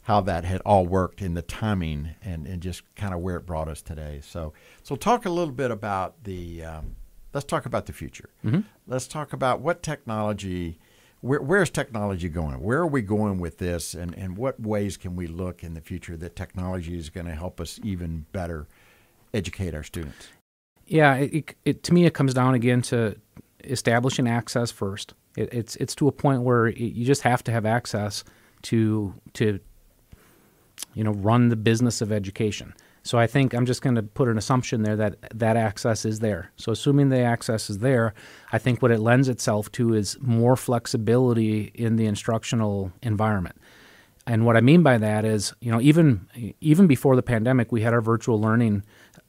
how 0.06 0.22
that 0.22 0.46
had 0.46 0.62
all 0.62 0.86
worked 0.86 1.20
in 1.20 1.34
the 1.34 1.42
timing 1.42 2.12
and, 2.24 2.46
and 2.46 2.62
just 2.62 2.84
kind 2.96 3.12
of 3.12 3.22
where 3.22 3.38
it 3.38 3.46
brought 3.46 3.68
us 3.68 3.82
today. 3.82 4.22
So 4.24 4.54
so 4.84 4.96
talk 4.96 5.26
a 5.26 5.30
little 5.30 5.54
bit 5.54 5.72
about 5.72 6.24
the 6.24 6.64
um, 6.64 6.96
let's 7.34 7.46
talk 7.46 7.66
about 7.66 7.88
the 7.88 7.94
future. 7.94 8.30
Mm-hmm. 8.44 8.62
Let's 8.88 9.08
talk 9.08 9.34
about 9.34 9.62
what 9.62 9.84
technology. 9.84 10.80
Where, 11.22 11.42
where's 11.42 11.72
technology 11.72 12.30
going? 12.30 12.62
Where 12.62 12.78
are 12.78 12.88
we 12.88 13.02
going 13.02 13.40
with 13.40 13.58
this, 13.58 13.96
and, 13.96 14.14
and 14.16 14.38
what 14.38 14.60
ways 14.60 14.96
can 14.96 15.16
we 15.16 15.26
look 15.26 15.64
in 15.64 15.74
the 15.74 15.82
future 15.82 16.16
that 16.18 16.36
technology 16.36 16.96
is 16.96 17.10
going 17.10 17.26
to 17.26 17.34
help 17.34 17.60
us 17.60 17.80
even 17.84 18.28
better 18.32 18.68
educate 19.34 19.74
our 19.74 19.82
students? 19.82 20.28
Yeah, 20.86 21.16
it, 21.16 21.56
it, 21.66 21.82
to 21.84 21.94
me 21.96 22.06
it 22.06 22.14
comes 22.14 22.36
down 22.36 22.54
again 22.54 22.84
to 22.84 23.16
establishing 23.64 24.28
access 24.28 24.70
first. 24.70 25.16
It, 25.36 25.52
it's 25.52 25.76
it's 25.78 25.96
to 25.96 26.08
a 26.08 26.12
point 26.12 26.44
where 26.44 26.68
you 26.68 27.06
just 27.06 27.24
have 27.24 27.44
to 27.46 27.52
have 27.52 27.66
access 27.66 28.24
to 28.64 29.16
to 29.34 29.60
you 30.96 31.04
know 31.04 31.12
run 31.12 31.50
the 31.50 31.56
business 31.56 32.02
of 32.02 32.12
education. 32.12 32.74
So 33.04 33.20
I 33.20 33.28
think 33.28 33.54
I'm 33.54 33.68
just 33.68 33.84
going 33.84 33.96
to 33.98 34.02
put 34.02 34.28
an 34.28 34.38
assumption 34.40 34.82
there 34.82 34.96
that 34.96 35.18
that 35.38 35.58
access 35.58 36.06
is 36.06 36.20
there. 36.20 36.52
So 36.56 36.72
assuming 36.72 37.10
the 37.10 37.20
access 37.20 37.70
is 37.70 37.78
there, 37.78 38.16
I 38.52 38.58
think 38.58 38.82
what 38.82 38.90
it 38.90 39.00
lends 39.00 39.30
itself 39.30 39.72
to 39.74 39.94
is 39.94 40.18
more 40.20 40.56
flexibility 40.56 41.72
in 41.76 41.98
the 41.98 42.08
instructional 42.08 42.92
environment. 43.04 43.58
And 44.26 44.44
what 44.44 44.58
I 44.58 44.62
mean 44.62 44.82
by 44.82 44.98
that 44.98 45.24
is, 45.24 45.54
you 45.62 45.72
know, 45.72 45.80
even 45.82 46.28
even 46.62 46.88
before 46.88 47.16
the 47.16 47.22
pandemic, 47.22 47.72
we 47.72 47.82
had 47.82 47.94
our 47.94 48.02
virtual 48.02 48.42
learning 48.42 48.84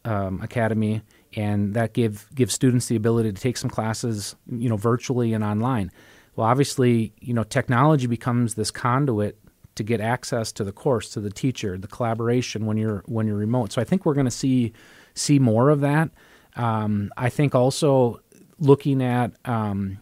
um, 0.07 0.41
academy, 0.41 1.03
and 1.35 1.75
that 1.75 1.93
give 1.93 2.27
gives 2.35 2.55
students 2.55 2.87
the 2.87 2.97
ability 2.97 3.31
to 3.31 3.41
take 3.41 3.59
some 3.59 3.69
classes, 3.69 4.37
you 4.51 4.71
know, 4.71 4.79
virtually 4.79 5.35
and 5.35 5.45
online. 5.45 5.93
Well, 6.35 6.47
obviously, 6.47 7.13
you 7.21 7.35
know, 7.35 7.45
technology 7.45 8.07
becomes 8.07 8.55
this 8.55 8.71
conduit 8.71 9.39
to 9.77 9.83
get 9.83 10.01
access 10.01 10.53
to 10.53 10.65
the 10.65 10.73
course, 10.73 11.11
to 11.11 11.21
the 11.21 11.31
teacher, 11.31 11.79
the 11.79 11.89
collaboration 11.89 12.67
when 12.67 12.77
you're 12.77 13.03
when 13.07 13.27
you're 13.27 13.37
remote. 13.37 13.73
So 13.73 13.81
I 13.81 13.85
think 13.85 14.05
we're 14.05 14.15
going 14.15 14.27
to 14.27 14.31
see 14.31 14.73
see 15.15 15.39
more 15.39 15.71
of 15.71 15.81
that. 15.81 16.11
Um, 16.57 17.13
I 17.17 17.29
think 17.29 17.55
also 17.55 18.21
looking 18.59 19.03
at 19.03 19.33
um, 19.45 19.99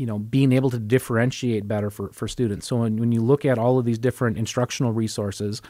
you 0.00 0.06
know 0.06 0.18
being 0.18 0.52
able 0.52 0.70
to 0.70 0.78
differentiate 0.78 1.68
better 1.68 1.90
for, 1.90 2.08
for 2.08 2.26
students 2.26 2.66
so 2.66 2.76
when, 2.76 2.96
when 2.96 3.12
you 3.12 3.20
look 3.20 3.44
at 3.44 3.58
all 3.58 3.78
of 3.78 3.84
these 3.84 3.98
different 3.98 4.38
instructional 4.38 4.92
resources 4.92 5.60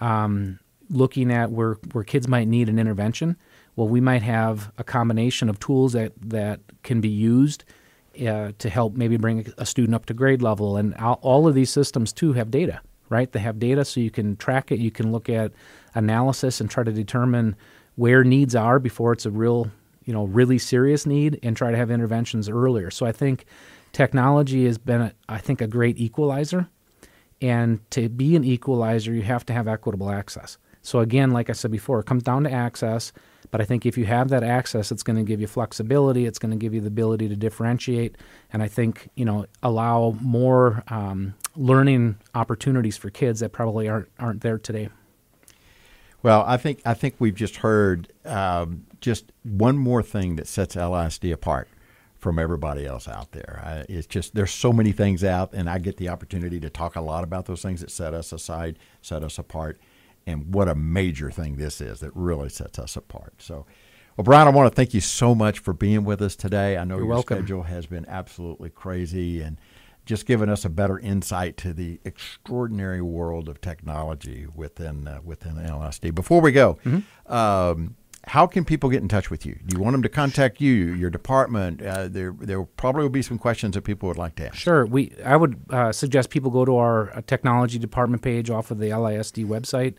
um, 0.00 0.58
looking 0.88 1.30
at 1.30 1.50
where, 1.50 1.74
where 1.92 2.02
kids 2.02 2.26
might 2.26 2.48
need 2.48 2.68
an 2.68 2.78
intervention 2.78 3.36
well 3.76 3.86
we 3.86 4.00
might 4.00 4.22
have 4.22 4.72
a 4.78 4.84
combination 4.84 5.48
of 5.48 5.60
tools 5.60 5.92
that, 5.92 6.12
that 6.18 6.60
can 6.82 7.00
be 7.00 7.08
used 7.08 7.64
uh, 8.26 8.52
to 8.58 8.70
help 8.70 8.94
maybe 8.94 9.16
bring 9.16 9.52
a 9.58 9.66
student 9.66 9.94
up 9.94 10.06
to 10.06 10.14
grade 10.14 10.40
level 10.40 10.76
and 10.76 10.94
all, 10.94 11.18
all 11.20 11.46
of 11.46 11.54
these 11.54 11.70
systems 11.70 12.12
too 12.12 12.32
have 12.32 12.50
data 12.50 12.80
right? 13.08 13.30
They 13.30 13.40
have 13.40 13.58
data 13.58 13.84
so 13.84 14.00
you 14.00 14.10
can 14.10 14.36
track 14.36 14.72
it. 14.72 14.78
You 14.78 14.90
can 14.90 15.12
look 15.12 15.28
at 15.28 15.52
analysis 15.94 16.60
and 16.60 16.70
try 16.70 16.84
to 16.84 16.92
determine 16.92 17.56
where 17.96 18.24
needs 18.24 18.54
are 18.54 18.78
before 18.78 19.12
it's 19.12 19.26
a 19.26 19.30
real 19.30 19.70
you 20.04 20.12
know 20.12 20.24
really 20.24 20.58
serious 20.58 21.06
need 21.06 21.38
and 21.42 21.56
try 21.56 21.70
to 21.70 21.76
have 21.76 21.90
interventions 21.90 22.48
earlier. 22.48 22.90
So 22.90 23.06
i 23.06 23.12
think 23.12 23.46
technology 23.92 24.66
has 24.66 24.78
been 24.78 25.00
a, 25.00 25.12
i 25.28 25.38
think 25.38 25.60
a 25.60 25.66
great 25.66 25.98
equalizer. 25.98 26.68
And 27.40 27.78
to 27.90 28.08
be 28.08 28.36
an 28.36 28.44
equalizer 28.44 29.12
you 29.12 29.22
have 29.22 29.44
to 29.46 29.52
have 29.52 29.68
equitable 29.68 30.10
access. 30.10 30.58
So 30.82 31.00
again 31.00 31.30
like 31.30 31.50
i 31.50 31.52
said 31.52 31.70
before 31.70 32.00
it 32.00 32.06
comes 32.06 32.22
down 32.22 32.44
to 32.44 32.52
access 32.52 33.12
but 33.54 33.60
i 33.60 33.64
think 33.64 33.86
if 33.86 33.96
you 33.96 34.04
have 34.04 34.30
that 34.30 34.42
access 34.42 34.90
it's 34.90 35.04
going 35.04 35.16
to 35.16 35.22
give 35.22 35.40
you 35.40 35.46
flexibility 35.46 36.26
it's 36.26 36.40
going 36.40 36.50
to 36.50 36.56
give 36.56 36.74
you 36.74 36.80
the 36.80 36.88
ability 36.88 37.28
to 37.28 37.36
differentiate 37.36 38.16
and 38.52 38.64
i 38.64 38.66
think 38.66 39.08
you 39.14 39.24
know 39.24 39.46
allow 39.62 40.16
more 40.20 40.82
um, 40.88 41.34
learning 41.54 42.18
opportunities 42.34 42.96
for 42.96 43.10
kids 43.10 43.38
that 43.38 43.52
probably 43.52 43.88
aren't 43.88 44.08
aren't 44.18 44.40
there 44.40 44.58
today 44.58 44.88
Well, 46.24 46.42
I 46.46 46.56
think 46.56 46.80
I 46.84 46.94
think 46.94 47.14
we've 47.18 47.34
just 47.34 47.56
heard 47.56 48.10
um, 48.24 48.86
just 49.00 49.30
one 49.44 49.76
more 49.76 50.02
thing 50.02 50.34
that 50.36 50.48
sets 50.48 50.74
LISD 50.74 51.30
apart 51.32 51.68
from 52.16 52.38
everybody 52.38 52.86
else 52.86 53.06
out 53.06 53.32
there. 53.32 53.60
I, 53.62 53.84
it's 53.92 54.06
just 54.06 54.34
there's 54.34 54.50
so 54.50 54.72
many 54.72 54.92
things 54.92 55.22
out, 55.22 55.52
and 55.52 55.68
I 55.68 55.78
get 55.78 55.98
the 55.98 56.08
opportunity 56.08 56.58
to 56.60 56.70
talk 56.70 56.96
a 56.96 57.02
lot 57.02 57.24
about 57.24 57.44
those 57.44 57.60
things 57.60 57.82
that 57.82 57.90
set 57.90 58.14
us 58.14 58.32
aside, 58.32 58.78
set 59.02 59.22
us 59.22 59.38
apart, 59.38 59.78
and 60.26 60.54
what 60.54 60.68
a 60.68 60.74
major 60.74 61.30
thing 61.30 61.56
this 61.56 61.80
is 61.80 62.00
that 62.00 62.10
really 62.14 62.48
sets 62.48 62.78
us 62.78 62.96
apart. 62.96 63.34
So, 63.38 63.66
well, 64.16 64.24
Bryon, 64.24 64.46
I 64.46 64.50
want 64.50 64.70
to 64.72 64.74
thank 64.74 64.94
you 64.94 65.00
so 65.00 65.34
much 65.34 65.58
for 65.58 65.72
being 65.74 66.04
with 66.04 66.22
us 66.22 66.36
today. 66.36 66.76
I 66.76 66.84
know 66.84 66.94
You're 66.96 67.04
your 67.04 67.14
welcome. 67.14 67.38
schedule 67.38 67.62
has 67.64 67.86
been 67.86 68.06
absolutely 68.08 68.70
crazy, 68.70 69.40
and 69.42 69.58
just 70.06 70.26
giving 70.26 70.48
us 70.50 70.64
a 70.64 70.68
better 70.68 70.98
insight 70.98 71.56
to 71.58 71.72
the 71.72 71.98
extraordinary 72.04 73.00
world 73.00 73.48
of 73.48 73.60
technology 73.60 74.46
within 74.54 75.08
uh, 75.08 75.20
within 75.24 75.54
LSD. 75.54 76.14
Before 76.14 76.40
we 76.40 76.52
go, 76.52 76.78
Mm-hmm. 76.84 77.32
um, 77.32 77.96
how 78.26 78.46
can 78.46 78.64
people 78.64 78.90
get 78.90 79.02
in 79.02 79.08
touch 79.08 79.30
with 79.30 79.44
you? 79.44 79.58
Do 79.66 79.76
you 79.76 79.82
want 79.82 79.94
them 79.94 80.02
to 80.02 80.08
contact 80.08 80.60
you, 80.60 80.72
your 80.72 81.10
department? 81.10 81.82
Uh, 81.82 82.08
there 82.08 82.34
there 82.38 82.62
probably 82.64 83.02
will 83.02 83.10
be 83.10 83.22
some 83.22 83.38
questions 83.38 83.74
that 83.74 83.82
people 83.82 84.08
would 84.08 84.18
like 84.18 84.36
to 84.36 84.46
ask. 84.46 84.56
Sure. 84.56 84.86
We 84.86 85.12
I 85.24 85.36
would 85.36 85.60
uh, 85.70 85.92
suggest 85.92 86.30
people 86.30 86.50
go 86.50 86.64
to 86.64 86.76
our 86.76 87.14
uh, 87.16 87.22
technology 87.26 87.78
department 87.78 88.22
page 88.22 88.50
off 88.50 88.70
of 88.70 88.78
the 88.78 88.90
LISD 88.90 89.46
website, 89.46 89.94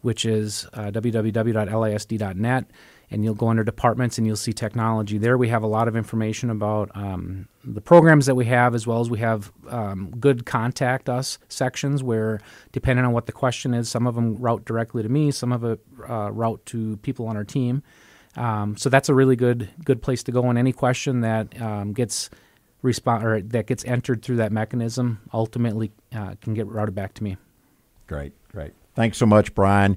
which 0.00 0.24
is 0.24 0.66
uh, 0.72 0.90
www.lisd.net, 0.90 2.64
and 3.10 3.24
you'll 3.24 3.34
go 3.34 3.48
under 3.48 3.64
departments 3.64 4.18
and 4.18 4.26
you'll 4.26 4.36
see 4.36 4.52
technology. 4.52 5.18
There 5.18 5.36
we 5.36 5.48
have 5.48 5.62
a 5.62 5.66
lot 5.66 5.88
of 5.88 5.96
information 5.96 6.50
about 6.50 6.90
um, 6.94 7.48
the 7.64 7.80
programs 7.80 8.26
that 8.26 8.34
we 8.34 8.44
have, 8.46 8.74
as 8.74 8.86
well 8.86 9.00
as 9.00 9.10
we 9.10 9.18
have 9.18 9.52
um, 9.68 10.12
good 10.18 10.46
contact 10.46 11.08
us 11.08 11.38
sections 11.48 12.02
where, 12.02 12.40
depending 12.72 13.04
on 13.04 13.12
what 13.12 13.26
the 13.26 13.32
question 13.32 13.74
is, 13.74 13.88
some 13.88 14.06
of 14.06 14.14
them 14.14 14.36
route 14.36 14.64
directly 14.64 15.02
to 15.02 15.08
me, 15.08 15.30
some 15.30 15.52
of 15.52 15.64
it 15.64 15.80
uh, 16.08 16.30
route 16.30 16.64
to 16.66 16.96
people 16.98 17.26
on 17.26 17.36
our 17.36 17.44
team. 17.44 17.82
Um, 18.36 18.76
so 18.76 18.88
that's 18.88 19.08
a 19.08 19.14
really 19.14 19.34
good 19.34 19.68
good 19.84 20.02
place 20.02 20.22
to 20.24 20.32
go. 20.32 20.48
And 20.48 20.56
any 20.56 20.72
question 20.72 21.22
that 21.22 21.60
um, 21.60 21.92
gets 21.92 22.30
respond 22.82 23.24
or 23.24 23.40
that 23.40 23.66
gets 23.66 23.84
entered 23.84 24.22
through 24.22 24.36
that 24.36 24.52
mechanism 24.52 25.20
ultimately 25.34 25.90
uh, 26.14 26.34
can 26.40 26.54
get 26.54 26.66
routed 26.66 26.94
back 26.94 27.14
to 27.14 27.24
me. 27.24 27.36
Great, 28.06 28.32
great. 28.50 28.72
Thanks 28.94 29.18
so 29.18 29.26
much, 29.26 29.54
Bryon. 29.54 29.96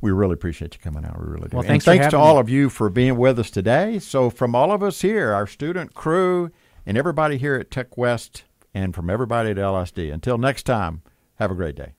We 0.00 0.10
really 0.12 0.34
appreciate 0.34 0.74
you 0.74 0.80
coming 0.80 1.04
out. 1.04 1.18
We 1.20 1.26
really 1.26 1.48
do. 1.48 1.56
Well, 1.56 1.62
and 1.62 1.68
thanks 1.68 1.84
for 1.84 1.92
thanks 1.92 2.08
to 2.08 2.18
all 2.18 2.34
me. 2.34 2.40
of 2.40 2.48
you 2.48 2.68
for 2.68 2.90
being 2.90 3.16
with 3.16 3.38
us 3.38 3.50
today. 3.50 3.98
So, 3.98 4.30
from 4.30 4.54
all 4.54 4.72
of 4.72 4.82
us 4.82 5.00
here, 5.00 5.32
our 5.32 5.46
student 5.46 5.94
crew, 5.94 6.50
and 6.84 6.98
everybody 6.98 7.38
here 7.38 7.54
at 7.56 7.70
Tech 7.70 7.96
West, 7.96 8.44
and 8.74 8.94
from 8.94 9.08
everybody 9.08 9.50
at 9.50 9.56
LSD, 9.56 10.12
until 10.12 10.38
next 10.38 10.64
time, 10.64 11.02
have 11.36 11.50
a 11.50 11.54
great 11.54 11.76
day. 11.76 11.94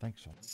Thanks 0.00 0.22
so 0.22 0.30
much. 0.30 0.45